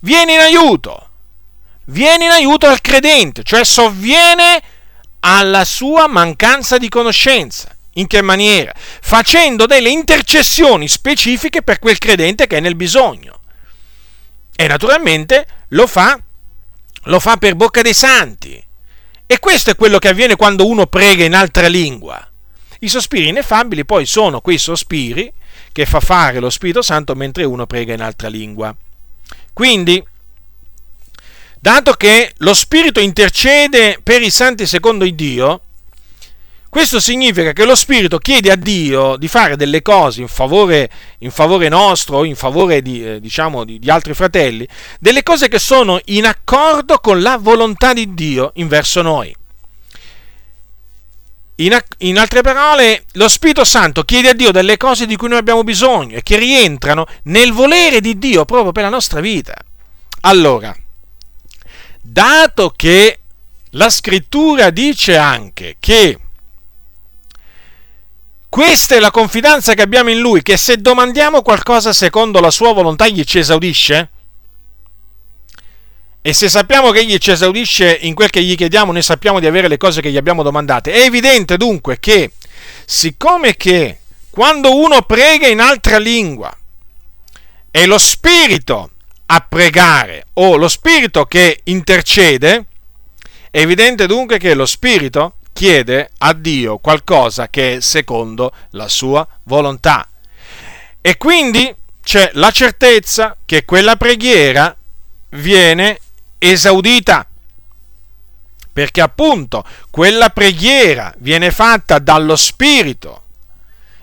[0.00, 1.08] Viene in aiuto,
[1.86, 4.62] viene in aiuto al credente, cioè sovviene
[5.20, 7.75] alla sua mancanza di conoscenza.
[7.96, 8.72] In che maniera?
[8.74, 13.40] Facendo delle intercessioni specifiche per quel credente che è nel bisogno.
[14.54, 16.18] E naturalmente lo fa,
[17.04, 18.62] lo fa per bocca dei santi.
[19.26, 22.26] E questo è quello che avviene quando uno prega in altra lingua.
[22.80, 25.32] I sospiri ineffabili poi sono quei sospiri
[25.72, 28.74] che fa fare lo Spirito Santo mentre uno prega in altra lingua.
[29.52, 30.02] Quindi,
[31.58, 35.62] dato che lo Spirito intercede per i santi secondo il Dio,
[36.76, 41.30] questo significa che lo Spirito chiede a Dio di fare delle cose in favore, in
[41.30, 44.68] favore nostro, in favore di, eh, diciamo, di, di altri fratelli,
[45.00, 49.34] delle cose che sono in accordo con la volontà di Dio in verso noi.
[51.54, 55.38] In, in, altre parole, lo Spirito Santo chiede a Dio delle cose di cui noi
[55.38, 59.56] abbiamo bisogno e che rientrano nel volere di Dio proprio per la nostra vita.
[60.20, 60.76] Allora,
[62.02, 63.20] dato che
[63.70, 66.18] la scrittura dice anche che
[68.56, 72.72] questa è la confidenza che abbiamo in Lui, che se domandiamo qualcosa secondo la sua
[72.72, 74.08] volontà gli ci esaudisce?
[76.22, 79.46] E se sappiamo che egli ci esaudisce in quel che gli chiediamo, noi sappiamo di
[79.46, 80.90] avere le cose che gli abbiamo domandate.
[80.90, 82.32] È evidente dunque che,
[82.86, 83.98] siccome che
[84.30, 86.50] quando uno prega in altra lingua,
[87.70, 88.92] è lo Spirito
[89.26, 92.64] a pregare o lo Spirito che intercede,
[93.50, 99.26] è evidente dunque che lo Spirito chiede a Dio qualcosa che è secondo la sua
[99.44, 100.06] volontà.
[101.00, 104.76] E quindi c'è la certezza che quella preghiera
[105.30, 105.98] viene
[106.36, 107.26] esaudita.
[108.70, 113.22] Perché appunto quella preghiera viene fatta dallo Spirito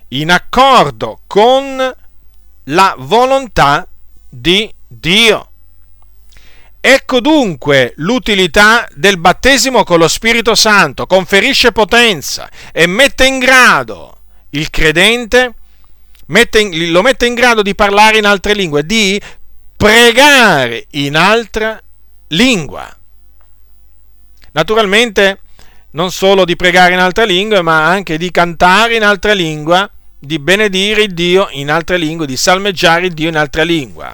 [0.10, 1.96] in accordo con
[2.64, 3.88] la volontà
[4.28, 5.52] di Dio.
[6.86, 14.18] Ecco dunque l'utilità del battesimo con lo Spirito Santo, conferisce potenza e mette in grado
[14.50, 15.54] il credente,
[16.26, 19.18] mette in, lo mette in grado di parlare in altre lingue, di
[19.78, 21.82] pregare in altra
[22.28, 22.94] lingua.
[24.52, 25.40] Naturalmente
[25.92, 30.38] non solo di pregare in altre lingue, ma anche di cantare in altra lingua, di
[30.38, 34.14] benedire il Dio in altre lingue, di salmeggiare il Dio in altra lingua.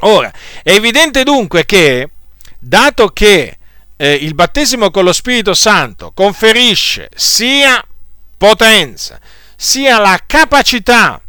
[0.00, 0.32] Ora,
[0.62, 2.10] è evidente dunque che,
[2.58, 3.58] dato che
[3.96, 7.82] eh, il battesimo con lo Spirito Santo conferisce sia
[8.36, 9.18] potenza,
[9.56, 11.20] sia la capacità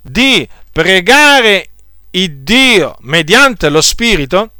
[0.00, 1.68] di pregare
[2.12, 4.52] il Dio mediante lo Spirito,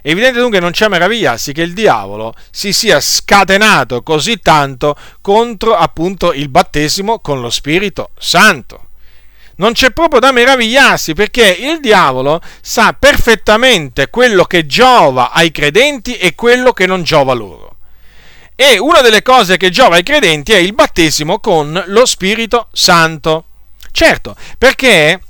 [0.00, 5.74] è evidente dunque non c'è meravigliarsi che il diavolo si sia scatenato così tanto contro
[5.74, 8.85] appunto il battesimo con lo Spirito Santo
[9.56, 16.16] non c'è proprio da meravigliarsi perché il diavolo sa perfettamente quello che giova ai credenti
[16.16, 17.76] e quello che non giova loro.
[18.54, 23.44] E una delle cose che giova ai credenti è il battesimo con lo Spirito Santo.
[23.92, 25.20] Certo, perché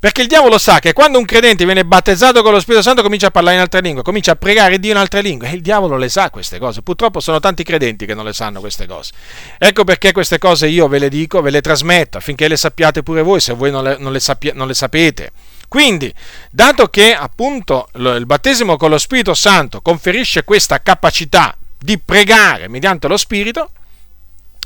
[0.00, 3.26] perché il diavolo sa che quando un credente viene battezzato con lo Spirito Santo comincia
[3.26, 5.50] a parlare in altre lingue, comincia a pregare Dio in altre lingue.
[5.50, 6.80] E il diavolo le sa queste cose.
[6.80, 9.12] Purtroppo sono tanti credenti che non le sanno queste cose.
[9.58, 13.20] Ecco perché queste cose io ve le dico, ve le trasmetto affinché le sappiate pure
[13.20, 15.32] voi se voi non le, non le, sappia, non le sapete.
[15.68, 16.10] Quindi,
[16.50, 23.06] dato che appunto il battesimo con lo Spirito Santo conferisce questa capacità di pregare mediante
[23.06, 23.72] lo Spirito,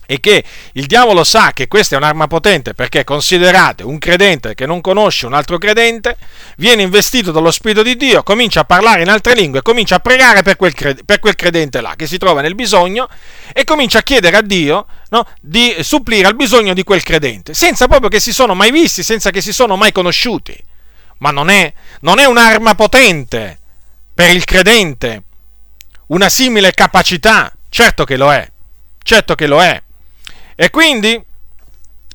[0.06, 4.66] e che il diavolo sa che questa è un'arma potente perché considerate un credente che
[4.66, 6.16] non conosce un altro credente,
[6.56, 10.42] viene investito dallo Spirito di Dio, comincia a parlare in altre lingue, comincia a pregare
[10.42, 10.74] per quel,
[11.04, 13.08] per quel credente là che si trova nel bisogno
[13.52, 17.86] e comincia a chiedere a Dio no, di supplire al bisogno di quel credente, senza
[17.86, 20.56] proprio che si sono mai visti, senza che si sono mai conosciuti.
[21.18, 23.58] Ma non è, non è un'arma potente
[24.12, 25.22] per il credente,
[26.08, 28.50] una simile capacità, certo che lo è,
[29.02, 29.82] certo che lo è.
[30.54, 31.22] E quindi,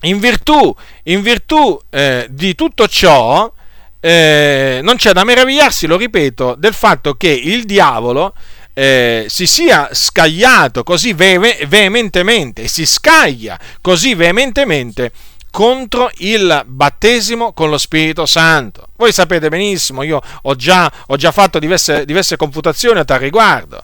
[0.02, 3.52] in virtù, in virtù eh, di tutto ciò,
[4.00, 8.34] eh, non c'è da meravigliarsi, lo ripeto, del fatto che il diavolo
[8.74, 15.12] eh, si sia scagliato così ve- veementemente, si scaglia così veementemente
[15.52, 18.90] contro il battesimo con lo Spirito Santo.
[18.96, 23.84] Voi sapete benissimo, io ho già, ho già fatto diverse, diverse confutazioni a tal riguardo.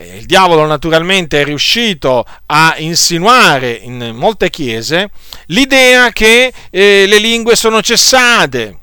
[0.00, 5.10] Eh, il diavolo naturalmente è riuscito a insinuare in molte chiese
[5.46, 8.78] l'idea che eh, le lingue sono cessate,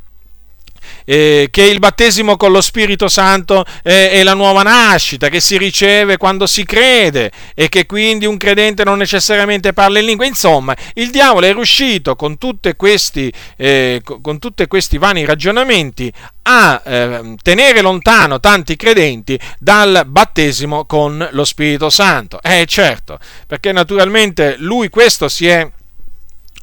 [1.06, 5.58] eh, che il battesimo con lo Spirito Santo eh, è la nuova nascita che si
[5.58, 10.26] riceve quando si crede e che quindi un credente non necessariamente parla in lingua.
[10.26, 12.38] Insomma, il diavolo è riuscito con,
[12.76, 16.12] questi, eh, con tutti questi vani ragionamenti
[16.44, 22.42] a eh, tenere lontano tanti credenti dal battesimo con lo Spirito Santo.
[22.42, 25.68] Eh certo, perché naturalmente lui questo si è,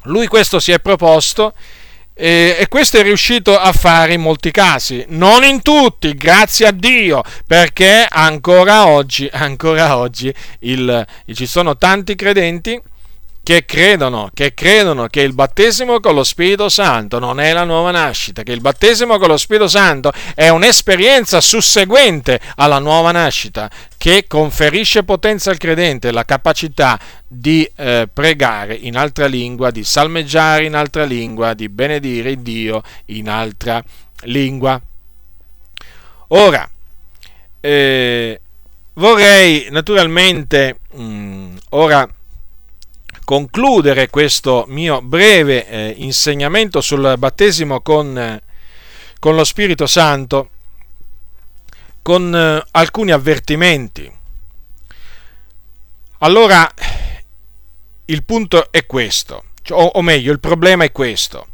[0.05, 1.55] lui questo si è proposto
[2.15, 7.23] e, questo è riuscito a fare in molti casi, non in tutti, grazie a Dio,
[7.47, 12.81] perché ancora oggi, ancora oggi il, ci sono tanti credenti
[13.43, 17.91] che credono, che credono che il battesimo con lo Spirito Santo non è la nuova
[17.91, 24.27] nascita, che il battesimo con lo Spirito Santo è un'esperienza susseguente alla nuova nascita, che
[24.29, 26.99] conferisce potenza al credente, la capacità
[27.33, 33.28] di eh, pregare in altra lingua, di salmeggiare in altra lingua, di benedire Dio in
[33.28, 33.83] altra
[34.24, 34.80] lingua.
[36.28, 36.68] Ora,
[37.61, 38.41] eh,
[38.95, 42.09] vorrei naturalmente mh, mm, ora
[43.24, 48.41] concludere questo mio breve eh, insegnamento sul battesimo con,
[49.18, 50.51] con lo Spirito Santo
[52.03, 54.11] con eh, alcuni avvertimenti.
[56.18, 56.70] Allora,
[58.07, 61.46] il punto è questo, o, o meglio, il problema è questo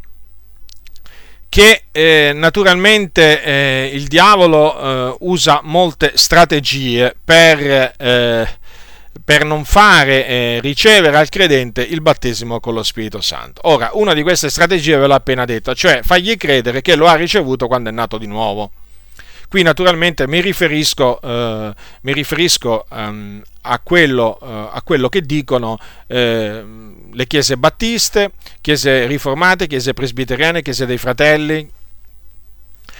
[1.48, 8.58] che eh, naturalmente eh, il diavolo eh, usa molte strategie per eh,
[9.28, 13.60] per non fare eh, ricevere al credente il battesimo con lo Spirito Santo.
[13.64, 17.14] Ora, una di queste strategie ve l'ho appena detta, cioè fargli credere che lo ha
[17.14, 18.70] ricevuto quando è nato di nuovo.
[19.48, 25.78] Qui naturalmente mi riferisco, eh, mi riferisco um, a, quello, uh, a, quello, che dicono
[26.06, 26.64] eh,
[27.10, 31.66] le chiese battiste, chiese riformate, chiese presbiteriane, chiese dei fratelli,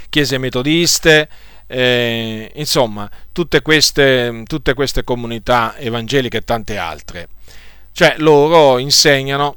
[0.08, 1.28] chiese metodiste,
[1.66, 7.28] eh, insomma, tutte queste, tutte queste comunità evangeliche e tante altre.
[7.92, 9.56] Cioè, loro insegnano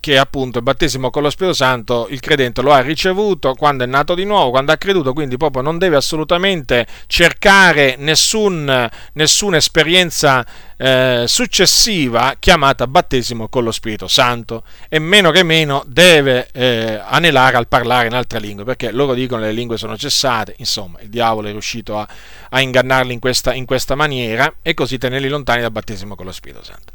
[0.00, 3.86] che appunto il battesimo con lo Spirito Santo il credente lo ha ricevuto quando è
[3.86, 10.44] nato di nuovo, quando ha creduto, quindi proprio non deve assolutamente cercare nessun, nessuna esperienza
[10.76, 17.58] eh, successiva chiamata battesimo con lo Spirito Santo e meno che meno deve eh, anelare
[17.58, 21.10] al parlare in altre lingue perché loro dicono che le lingue sono cessate, insomma il
[21.10, 22.08] diavolo è riuscito a,
[22.48, 26.32] a ingannarli in questa, in questa maniera e così tenerli lontani dal battesimo con lo
[26.32, 26.92] Spirito Santo.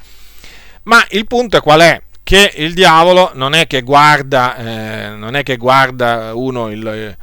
[0.83, 2.01] Ma il punto è qual è?
[2.25, 7.15] Che il diavolo non è che guarda, eh, non è che guarda uno il,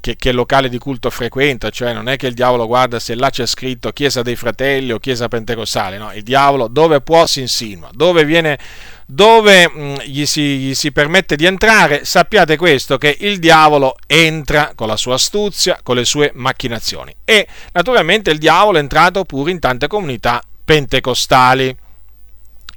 [0.00, 3.28] che, che, locale di culto frequenta, cioè non è che il diavolo guarda se là
[3.28, 7.90] c'è scritto Chiesa dei Fratelli o Chiesa Pentecostale, no, il diavolo dove può si insinua,
[7.92, 8.58] dove, viene,
[9.04, 14.72] dove mm, gli, si, gli si permette di entrare, sappiate questo, che il diavolo entra
[14.74, 17.14] con la sua astuzia, con le sue macchinazioni.
[17.26, 21.76] E naturalmente il diavolo è entrato pure in tante comunità pentecostali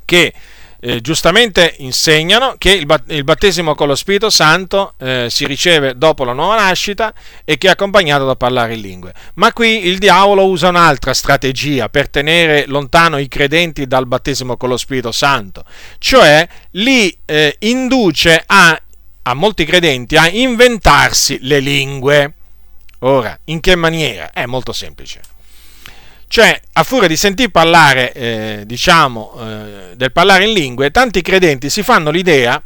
[0.03, 0.33] che
[0.85, 6.33] eh, giustamente insegnano che il, battesimo con lo Spirito Santo eh, si riceve dopo la
[6.33, 7.13] nuova nascita
[7.45, 9.13] e che è accompagnato da parlare in lingue.
[9.35, 14.67] Ma qui il diavolo usa un'altra strategia per tenere lontano i credenti dal battesimo con
[14.67, 15.63] lo Spirito Santo,
[15.99, 18.77] cioè li eh, induce a,
[19.21, 22.33] a molti credenti a inventarsi le lingue.
[22.99, 24.31] Ora, in che maniera?
[24.31, 25.32] È molto semplice
[26.33, 31.69] cioè, a furia di sentir parlare, eh, diciamo, eh, del parlare in lingue, tanti credenti
[31.69, 32.59] si fanno l'idea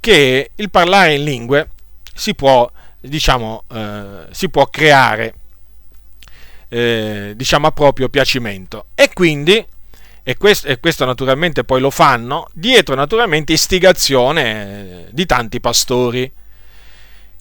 [0.00, 1.68] che il parlare in lingue
[2.14, 2.66] si può,
[2.98, 5.34] diciamo, eh, si può creare,
[6.70, 8.86] eh, diciamo, a proprio piacimento.
[8.94, 9.62] E quindi
[10.22, 16.32] e questo, e questo, naturalmente poi lo fanno, dietro naturalmente istigazione di tanti pastori,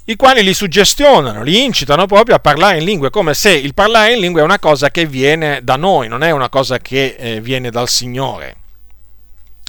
[0.10, 4.14] i quali li suggestionano, li incitano proprio a parlare in lingue, come se il parlare
[4.14, 7.42] in lingue è una cosa che viene da noi, non è una cosa che eh,
[7.42, 8.56] viene dal Signore.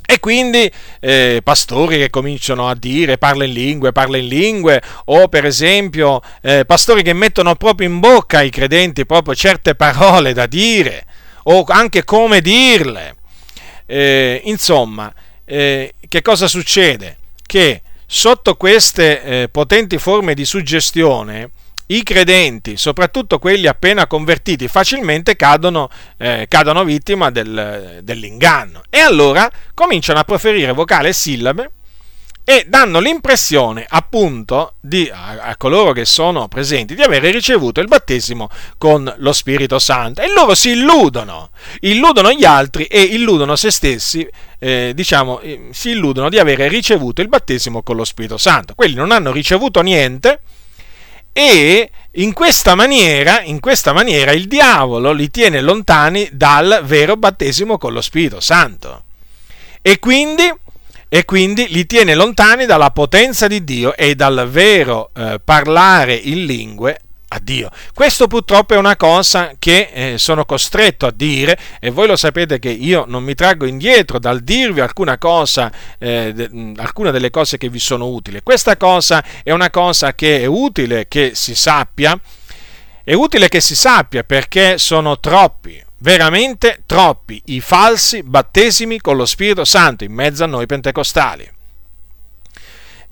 [0.06, 0.68] E quindi
[0.98, 6.22] eh, pastori che cominciano a dire parla in lingue, parla in lingue, o per esempio
[6.40, 11.04] eh, pastori che mettono proprio in bocca ai credenti proprio certe parole da dire,
[11.44, 13.16] o anche come dirle.
[13.84, 15.12] Eh, insomma,
[15.44, 17.18] eh, che cosa succede?
[17.44, 21.50] Che sotto queste eh, potenti forme di suggestione,
[21.86, 25.88] i credenti, soprattutto quelli appena convertiti, facilmente cadono,
[26.18, 28.82] eh, cadono vittima del, dell'inganno.
[28.90, 31.70] E allora cominciano a proferire vocali e sillabe
[32.50, 37.86] e danno l'impressione appunto di, a, a, coloro che sono presenti di avere ricevuto il
[37.86, 43.70] battesimo con lo Spirito Santo e loro si illudono, illudono gli altri e illudono se
[43.70, 44.28] stessi,
[44.58, 48.74] eh, diciamo, eh, si illudono di avere ricevuto il battesimo con lo Spirito Santo.
[48.74, 50.40] Quelli non hanno ricevuto niente
[51.32, 57.78] e in questa, maniera, in questa maniera il diavolo li tiene lontani dal vero battesimo
[57.78, 59.04] con lo Spirito Santo.
[59.82, 60.52] E quindi,
[61.12, 66.44] e quindi li tiene lontani dalla potenza di Dio e dal vero eh, parlare in
[66.46, 67.00] lingue
[67.32, 67.68] a Dio.
[67.92, 72.60] Questo purtroppo è una cosa che eh, sono costretto a dire e voi lo sapete
[72.60, 77.58] che io non mi traggo indietro dal dirvi alcuna cosa, eh, de, alcuna delle cose
[77.58, 78.40] che vi sono utili.
[78.44, 82.18] Questa cosa è una cosa che è utile che si sappia,
[83.02, 89.26] è utile che si sappia perché sono troppi, veramente troppi i falsi battesimi con lo
[89.26, 91.50] Spirito Santo in mezzo a noi pentecostali.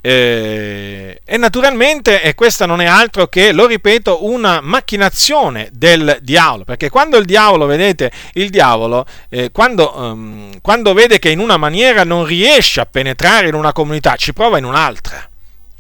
[0.01, 6.65] Eh, e naturalmente e questa non è altro che, lo ripeto, una macchinazione del diavolo,
[6.65, 11.57] perché quando il diavolo, vedete, il diavolo, eh, quando, um, quando, vede che in una
[11.57, 15.29] maniera non riesce a penetrare in una comunità, ci prova in un'altra,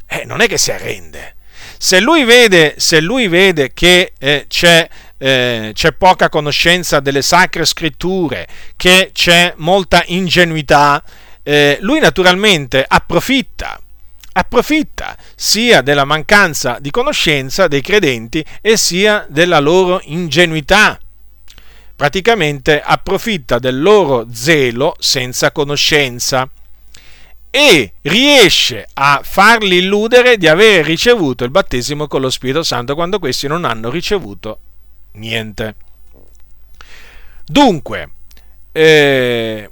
[0.06, 1.36] eh, non è che si arrende.
[1.78, 4.88] Se lui vede, se lui vede che eh, c'è,
[5.18, 8.46] eh, c'è poca conoscenza delle sacre scritture,
[8.76, 11.02] che c'è molta ingenuità,
[11.42, 13.80] eh, lui naturalmente approfitta
[14.38, 20.98] approfitta sia della mancanza di conoscenza dei credenti e sia della loro ingenuità.
[21.96, 26.48] Praticamente approfitta del loro zelo senza conoscenza
[27.50, 33.18] e riesce a farli illudere di aver ricevuto il battesimo con lo Spirito Santo quando
[33.18, 34.60] questi non hanno ricevuto
[35.12, 35.74] niente.
[37.44, 38.10] Dunque,
[38.72, 39.70] eh,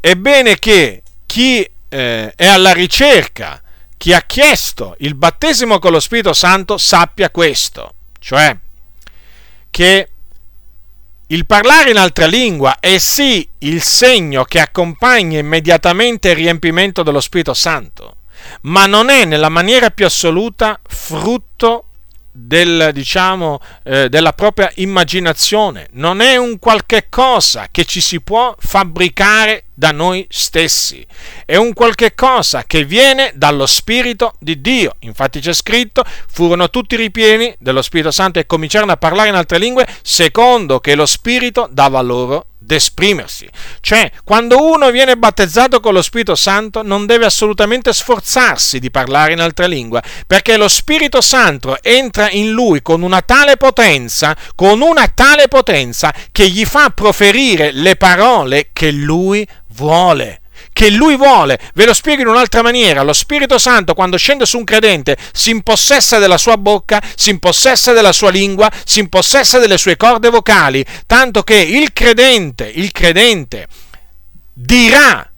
[0.00, 3.60] è bene che chi eh, è alla ricerca
[3.96, 8.56] chi ha chiesto il battesimo con lo Spirito Santo sappia questo, cioè
[9.70, 10.08] che
[11.28, 17.20] il parlare in altra lingua è sì il segno che accompagna immediatamente il riempimento dello
[17.20, 18.18] Spirito Santo,
[18.62, 21.85] ma non è nella maniera più assoluta frutto
[22.36, 28.54] del, diciamo, eh, della propria immaginazione, non è un qualche cosa che ci si può
[28.58, 31.06] fabbricare da noi stessi,
[31.44, 34.96] è un qualche cosa che viene dallo Spirito di Dio.
[35.00, 39.58] Infatti c'è scritto, furono tutti ripieni dello Spirito Santo e cominciarono a parlare in altre
[39.58, 43.48] lingue secondo che lo Spirito dava loro d'esprimersi.
[43.80, 49.32] Cioè, quando uno viene battezzato con lo Spirito Santo non deve assolutamente sforzarsi di parlare
[49.32, 54.80] in altra lingua, perché lo Spirito Santo entra in lui con una tale potenza, con
[54.80, 59.46] una tale potenza che gli fa proferire le parole che lui
[59.76, 60.40] vuole
[60.72, 61.58] che lui vuole.
[61.74, 63.02] Ve lo spiego in un'altra maniera.
[63.02, 67.92] Lo Spirito Santo, quando scende su un credente, si impossessa della sua bocca, si impossessa
[67.92, 73.68] della sua lingua, si impossessa delle sue corde vocali, tanto che il credente, il credente
[74.52, 75.30] dirà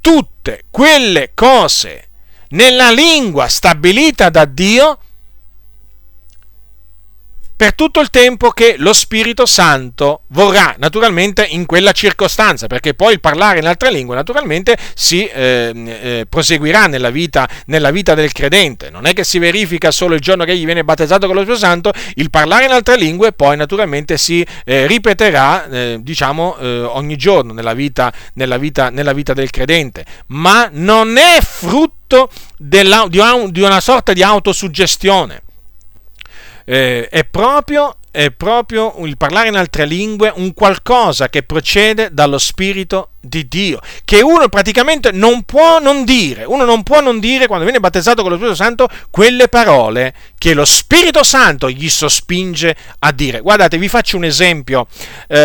[0.00, 2.08] tutte quelle cose
[2.50, 4.98] nella lingua stabilita da Dio
[7.56, 13.14] per tutto il tempo che lo Spirito Santo vorrà, naturalmente in quella circostanza, perché poi
[13.14, 18.32] il parlare in altre lingue naturalmente si eh, eh, proseguirà nella vita, nella vita, del
[18.32, 21.42] credente, non è che si verifica solo il giorno che egli viene battezzato con lo
[21.42, 26.80] Spirito Santo, il parlare in altre lingue poi naturalmente si eh, ripeterà eh, diciamo eh,
[26.82, 33.06] ogni giorno nella vita, nella, vita, nella vita, del credente, ma non è frutto della,
[33.08, 35.42] di, una, di una sorta di autosuggestione
[36.66, 42.38] eh, è proprio è proprio il parlare in altre lingue un qualcosa che procede dallo
[42.38, 47.46] Spirito di Dio, che uno praticamente non può non dire, uno non può non dire
[47.46, 52.74] quando viene battezzato con lo Spirito Santo quelle parole che lo Spirito Santo gli sospinge
[53.00, 53.40] a dire.
[53.40, 54.86] Guardate, vi faccio un esempio,
[55.28, 55.36] eh,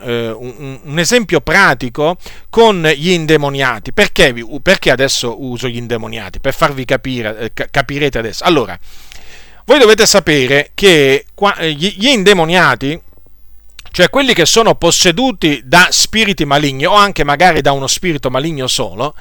[0.00, 2.16] eh, un, un, esempio pratico
[2.50, 3.92] con gli indemoniati.
[3.92, 6.40] Perché, perché adesso uso gli indemoniati?
[6.40, 8.42] Per farvi capire, eh, capirete adesso.
[8.42, 8.76] Allora,
[9.68, 11.26] voi dovete sapere che
[11.58, 12.98] eh, gli indemoniati,
[13.90, 18.66] cioè quelli che sono posseduti da spiriti maligni o anche magari da uno spirito maligno
[18.66, 19.14] solo,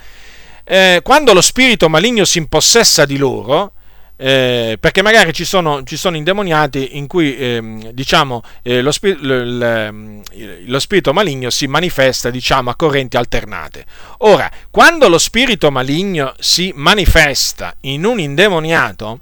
[0.63, 3.73] eh, quando lo spirito maligno si impossessa di loro,
[4.15, 9.19] eh, perché magari ci sono, ci sono, indemoniati in cui eh, diciamo, eh, lo, spir-
[9.19, 10.21] l-
[10.65, 13.85] lo, spirito maligno si manifesta diciamo, a correnti alternate.
[14.19, 19.19] Ora, quando lo spirito maligno si manifesta in un indemoniato,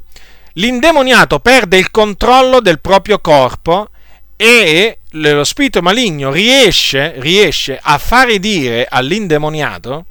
[0.55, 3.89] l'indemoniato perde il controllo del proprio corpo
[4.35, 10.05] e lo spirito maligno riesce, riesce a fare dire all'indemoniato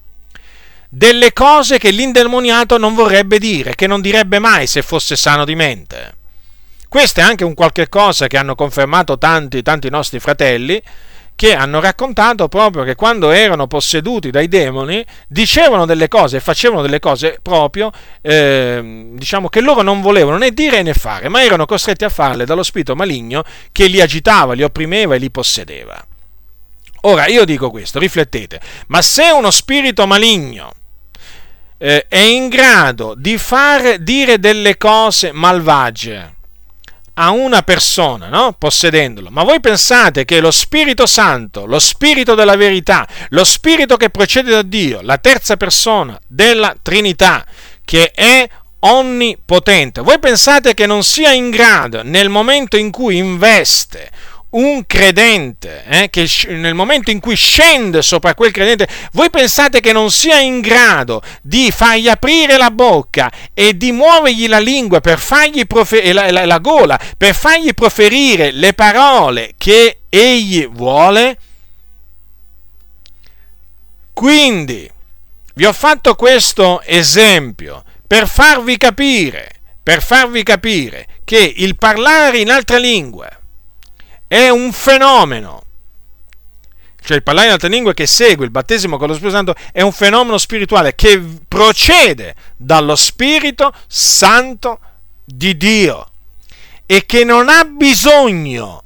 [0.89, 5.57] delle cose che l'indemoniato non vorrebbe dire, che non direbbe mai se fosse sano di
[5.57, 6.15] mente.
[6.89, 10.81] Questo è anche un qualche cosa che hanno confermato tanti, tanti nostri fratelli,
[11.37, 16.83] che hanno raccontato proprio che quando erano posseduti dai demoni dicevano delle cose e facevano
[16.83, 17.91] delle cose proprio
[18.23, 22.45] eh, diciamo che loro non volevano né dire né fare, ma erano costretti a farle
[22.45, 23.43] dallo spirito maligno
[23.73, 26.07] che li agitava, li opprimeva e li possedeva.
[27.03, 30.73] Ora io dico questo, riflettete, ma se uno spirito maligno
[31.77, 36.34] eh, è in grado di far dire delle cose malvagie,
[37.15, 38.55] a una persona, no?
[38.59, 39.31] possedendolo.
[39.31, 44.51] Ma voi pensate che lo Spirito Santo, lo Spirito della verità, lo Spirito che procede
[44.51, 47.45] da Dio, la terza persona della Trinità,
[47.85, 48.49] che è
[48.81, 54.11] onnipotente, voi pensate che non sia in grado nel momento in cui investe
[54.55, 59.93] un credente, eh, che nel momento in cui scende sopra quel credente, voi pensate che
[59.93, 65.19] non sia in grado di fargli aprire la bocca e di muovergli la lingua per
[65.19, 71.39] fargli profer- la, la, la gola, per fargli proferire le parole che egli vuole?
[74.13, 74.89] Quindi,
[75.55, 79.51] vi ho fatto questo esempio per farvi capire,
[79.83, 83.39] per farvi capire che il parlare in altre lingue
[84.27, 85.63] è un fenomeno.
[87.05, 89.83] Cioè il parlare in altre lingue che segue il battesimo con lo Spirito Santo è
[89.83, 94.81] un fenomeno spirituale che procede dallo Spirito Santo
[95.23, 96.09] di Dio
[96.87, 98.83] e che non ha bisogno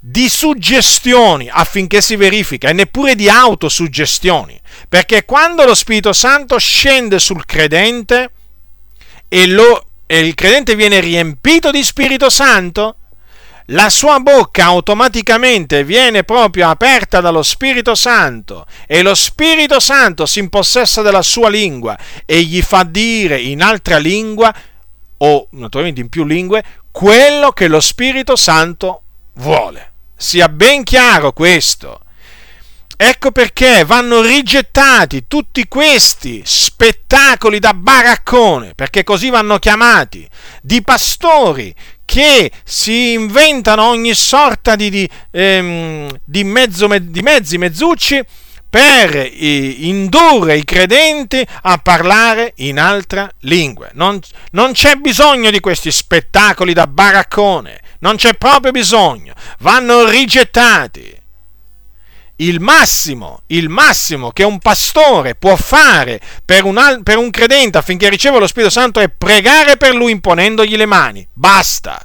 [0.00, 4.58] di suggestioni affinché si verifica e neppure di autosuggestioni,
[4.88, 8.30] perché quando lo Spirito Santo scende sul credente
[9.28, 12.96] e, lo, e il credente viene riempito di Spirito Santo,
[13.70, 20.38] la sua bocca automaticamente viene proprio aperta dallo Spirito Santo e lo Spirito Santo si
[20.38, 24.52] impossessa della sua lingua e gli fa dire in altra lingua
[25.18, 29.02] o naturalmente in più lingue quello che lo Spirito Santo
[29.34, 29.92] vuole.
[30.16, 32.00] Sia ben chiaro questo.
[33.02, 40.28] Ecco perché vanno rigettati tutti questi spettacoli da baraccone, perché così vanno chiamati,
[40.60, 41.74] di pastori
[42.04, 48.22] che si inventano ogni sorta di, di, ehm, di, mezzo, di mezzi, mezzucci,
[48.68, 49.30] per eh,
[49.78, 53.88] indurre i credenti a parlare in altra lingua.
[53.94, 54.20] Non,
[54.50, 61.16] non, c'è bisogno di questi spettacoli da baraccone, non c'è proprio bisogno, vanno rigettati.
[62.40, 68.08] Il massimo, il massimo che un pastore può fare per un, per un credente affinché
[68.08, 71.26] riceva lo Spirito Santo è pregare per lui imponendogli le mani.
[71.32, 72.02] Basta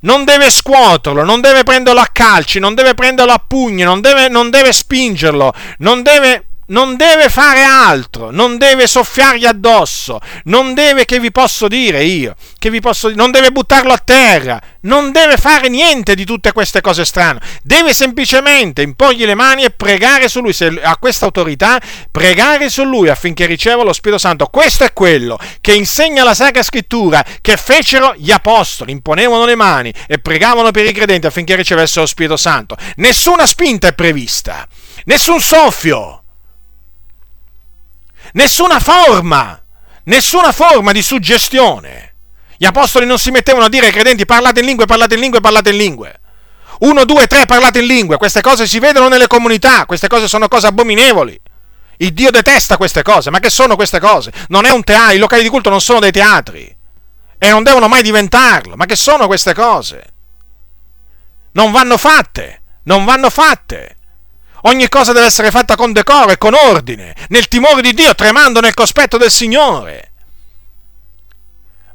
[0.00, 4.28] non deve scuoterlo, non deve prenderlo a calci, non deve prenderlo a pugni, non deve,
[4.28, 11.04] non deve spingerlo, non deve non deve fare altro, non deve soffiargli addosso, non deve,
[11.04, 15.36] che vi posso dire io, che vi posso non deve buttarlo a terra, non deve
[15.36, 20.40] fare niente di tutte queste cose strane, deve semplicemente imporgli le mani e pregare su
[20.40, 21.80] lui, se ha questa autorità,
[22.10, 24.46] pregare su lui affinché riceva lo Spirito Santo.
[24.46, 29.92] Questo è quello che insegna la Sacra Scrittura, che fecero gli apostoli, imponevano le mani
[30.06, 32.76] e pregavano per i credenti affinché ricevessero lo Spirito Santo.
[32.96, 34.66] Nessuna spinta è prevista,
[35.04, 36.24] nessun soffio
[38.32, 39.60] nessuna forma,
[40.04, 42.14] nessuna forma di suggestione.
[42.56, 45.40] Gli apostoli non si mettevano a dire ai credenti parlate in lingue, parlate in lingue,
[45.40, 46.20] parlate in lingue.
[46.80, 48.16] Uno, due, tre, parlate in lingue.
[48.16, 51.40] Queste cose si vedono nelle comunità, queste cose sono cose abominevoli.
[51.98, 54.32] Il Dio detesta queste cose, ma che sono queste cose?
[54.48, 56.76] Non è un teatro, i locali di culto non sono dei teatri
[57.38, 58.76] e non devono mai diventarlo.
[58.76, 60.04] Ma che sono queste cose?
[61.52, 63.97] Non vanno fatte, non vanno fatte.
[64.62, 68.60] Ogni cosa deve essere fatta con decoro e con ordine, nel timore di Dio, tremando
[68.60, 70.10] nel cospetto del Signore.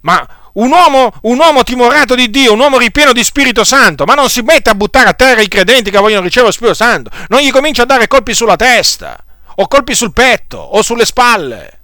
[0.02, 4.14] Ma un uomo, un uomo, timorato di Dio, un uomo ripieno di Spirito Santo, ma
[4.14, 7.10] non si mette a buttare a terra i credenti che vogliono ricevere lo Spirito Santo,
[7.30, 9.18] non gli comincia a dare colpi sulla testa,
[9.56, 11.80] o colpi sul petto, o sulle spalle.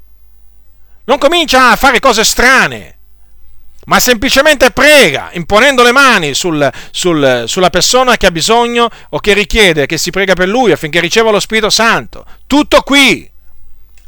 [1.06, 2.99] Non comincia a fare cose strane,
[3.90, 9.34] ma semplicemente prega, imponendo le mani sul, sul, sulla persona che ha bisogno o che
[9.34, 12.24] richiede che si prega per lui affinché riceva lo Spirito Santo.
[12.46, 13.30] Tutto qui.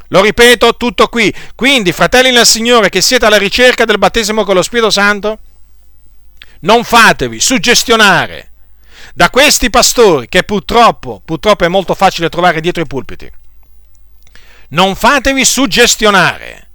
[0.08, 1.34] Lo ripeto, tutto qui.
[1.56, 5.40] Quindi, fratelli nel Signore, che siete alla ricerca del battesimo con lo Spirito Santo,
[6.60, 8.52] non fatevi suggestionare
[9.14, 13.28] da questi pastori che purtroppo, purtroppo è molto facile trovare dietro i pulpiti.
[14.68, 16.68] Non fatevi suggestionare.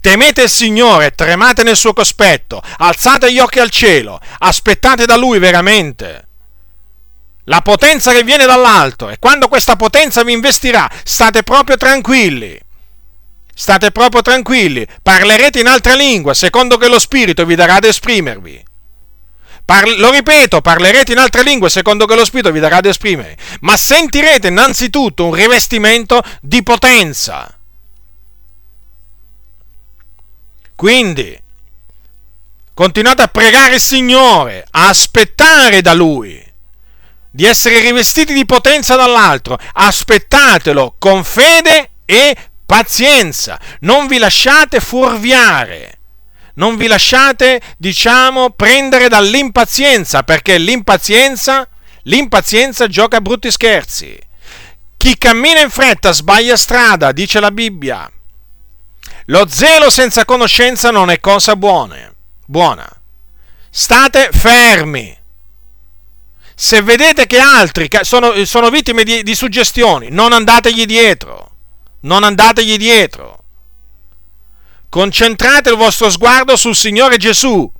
[0.00, 5.38] Temete il Signore, tremate nel suo cospetto, alzate gli occhi al cielo, aspettate da Lui
[5.38, 6.26] veramente
[7.48, 12.60] la potenza che viene dall'alto e quando questa potenza vi investirà, state proprio tranquilli.
[13.54, 18.64] State proprio tranquilli, parlerete in altra lingua secondo che lo Spirito vi darà ad esprimervi.
[19.64, 23.36] Parl- lo ripeto, parlerete in altre lingue secondo che lo Spirito vi darà ad esprimere,
[23.60, 27.57] ma sentirete innanzitutto un rivestimento di potenza.
[30.78, 31.36] Quindi,
[32.72, 36.40] continuate a pregare il Signore, a aspettare da Lui
[37.32, 39.58] di essere rivestiti di potenza dall'altro.
[39.72, 43.58] Aspettatelo con fede e pazienza.
[43.80, 45.98] Non vi lasciate fuorviare.
[46.54, 51.66] Non vi lasciate, diciamo, prendere dall'impazienza, perché l'impazienza,
[52.02, 54.16] l'impazienza gioca brutti scherzi.
[54.96, 58.08] Chi cammina in fretta sbaglia strada, dice la Bibbia.
[59.28, 62.12] Lo zelo senza conoscenza non è cosa buona.
[62.44, 62.88] buona.
[63.70, 65.18] State fermi
[66.60, 71.52] se vedete che altri sono, sono vittime di, di suggestioni, non andategli dietro,
[72.00, 73.44] non andategli dietro.
[74.88, 77.70] Concentrate il vostro sguardo sul Signore Gesù.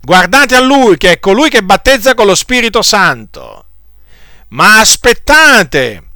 [0.00, 3.64] Guardate a Lui, che è colui che battezza con lo Spirito Santo.
[4.50, 6.07] Ma aspettate,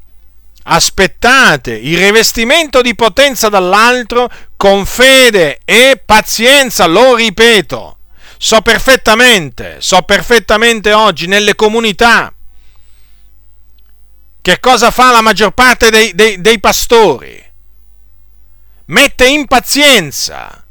[0.64, 7.96] aspettate il rivestimento di potenza dall'altro con fede e pazienza, lo ripeto.
[8.38, 12.32] So perfettamente, so perfettamente oggi nelle comunità
[14.42, 17.50] che cosa fa la maggior parte dei, dei, dei pastori.
[18.86, 20.66] Mette impazienza,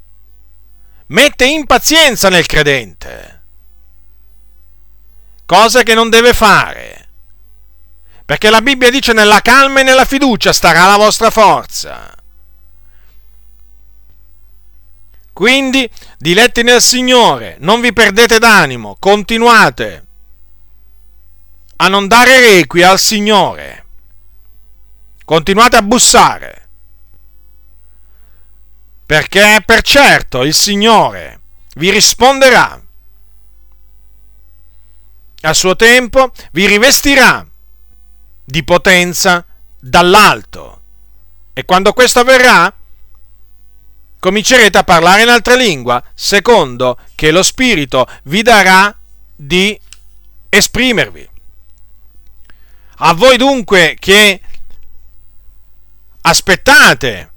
[1.07, 3.43] mette impazienza nel credente,
[5.45, 7.00] cosa che non deve fare.
[8.31, 12.15] Perché la Bibbia dice nella calma e nella fiducia starà la vostra forza.
[15.33, 20.05] Quindi, diletti nel Signore, non vi perdete d'animo, continuate
[21.75, 23.85] a non dare requi al Signore.
[25.25, 26.69] Continuate a bussare.
[29.05, 31.41] Perché per certo il Signore
[31.75, 32.81] vi risponderà.
[35.41, 37.45] A suo tempo vi rivestirà
[38.51, 39.45] di potenza
[39.79, 40.81] dall'alto.
[41.53, 42.71] E quando questo avverrà,
[44.19, 48.95] comincerete a parlare in altra lingua, secondo che lo Spirito vi darà
[49.33, 49.79] di
[50.49, 51.29] esprimervi.
[53.03, 54.41] A voi dunque che
[56.21, 57.31] aspettate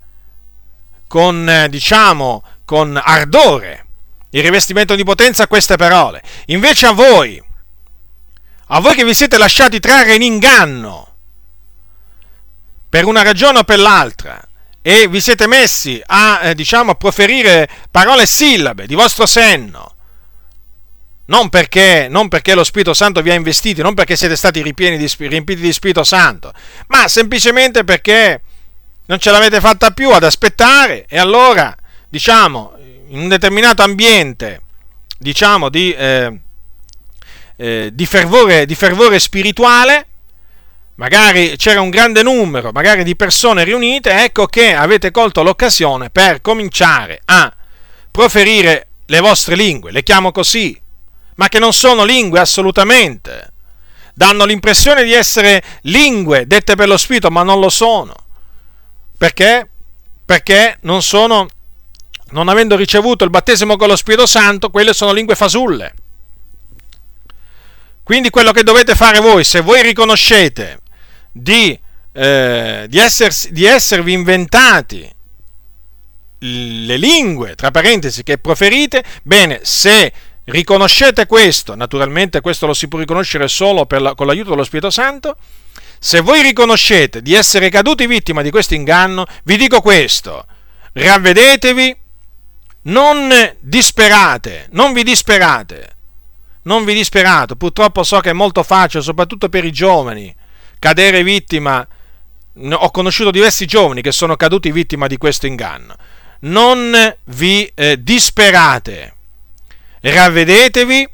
[1.07, 3.87] con, eh, diciamo, con ardore
[4.31, 6.23] il rivestimento di potenza queste parole.
[6.47, 7.43] Invece a voi,
[8.69, 11.15] a voi che vi siete lasciati trarre in inganno
[12.89, 14.41] per una ragione o per l'altra,
[14.87, 19.95] e vi siete messi a, eh, diciamo, a proferire parole sillabe di vostro senno,
[21.25, 24.99] non perché, non perché, lo Spirito Santo vi ha investiti, non perché siete stati ripieni
[24.99, 26.53] di, riempiti di Spirito Santo,
[26.89, 28.43] ma semplicemente perché
[29.07, 31.75] non ce l'avete fatta più ad aspettare e allora,
[32.09, 32.75] diciamo,
[33.09, 34.61] in un determinato ambiente,
[35.19, 36.41] diciamo, di, eh,
[37.57, 40.07] eh, di, fervore, di fervore spirituale,
[40.97, 46.41] magari c'era un grande numero, magari di persone riunite, ecco che avete colto l'occasione per
[46.41, 47.53] cominciare a
[48.11, 50.81] proferire le vostre lingue, le chiamo così,
[51.37, 53.53] ma che non sono lingue assolutamente.
[54.15, 58.15] Danno l'impressione di essere lingue dette per lo Spirito, ma non lo sono.
[59.19, 59.69] Perché?
[60.25, 61.49] Perché non sono,
[62.31, 65.95] non avendo ricevuto il battesimo con lo Spirito Santo, quelle sono lingue fasulle.
[68.05, 70.81] Quindi quello che dovete fare voi, se voi riconoscete
[71.33, 71.77] di,
[72.13, 75.11] eh, di, essersi, di esservi inventati
[76.39, 80.13] le lingue, tra parentesi, che proferite, bene, se
[80.45, 85.37] riconoscete questo, naturalmente questo lo si può riconoscere solo la, con l'aiuto dello Spirito Santo,
[85.99, 90.45] se voi riconoscete di essere caduti vittima di questo inganno, vi dico questo,
[90.93, 91.97] ravvedetevi,
[92.83, 95.97] non disperate, non vi disperate,
[96.65, 100.35] non vi disperate, purtroppo so che è molto facile, soprattutto per i giovani,
[100.79, 101.87] cadere vittima,
[102.57, 105.97] ho conosciuto diversi giovani che sono caduti vittima di questo inganno,
[106.41, 109.15] non vi eh, disperate,
[110.01, 111.09] ravvedetevi,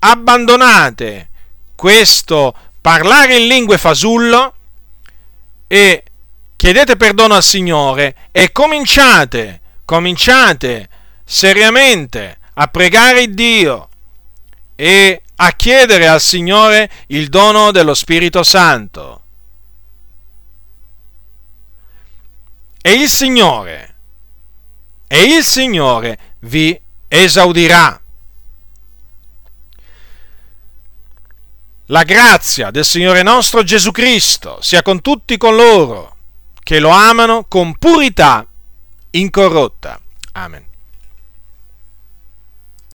[0.00, 1.28] abbandonate
[1.74, 4.54] questo parlare in lingue fasullo
[5.66, 6.02] e
[6.56, 10.88] chiedete perdono al Signore e cominciate, cominciate
[11.24, 13.88] seriamente a pregare Dio
[14.80, 19.22] e a chiedere al Signore il dono dello Spirito Santo.
[22.80, 23.96] E il Signore,
[25.08, 28.00] e il Signore vi esaudirà.
[31.86, 36.16] La grazia del Signore nostro Gesù Cristo sia con tutti coloro
[36.62, 38.46] che lo amano con purità
[39.10, 40.00] incorrotta.
[40.34, 40.67] Amen.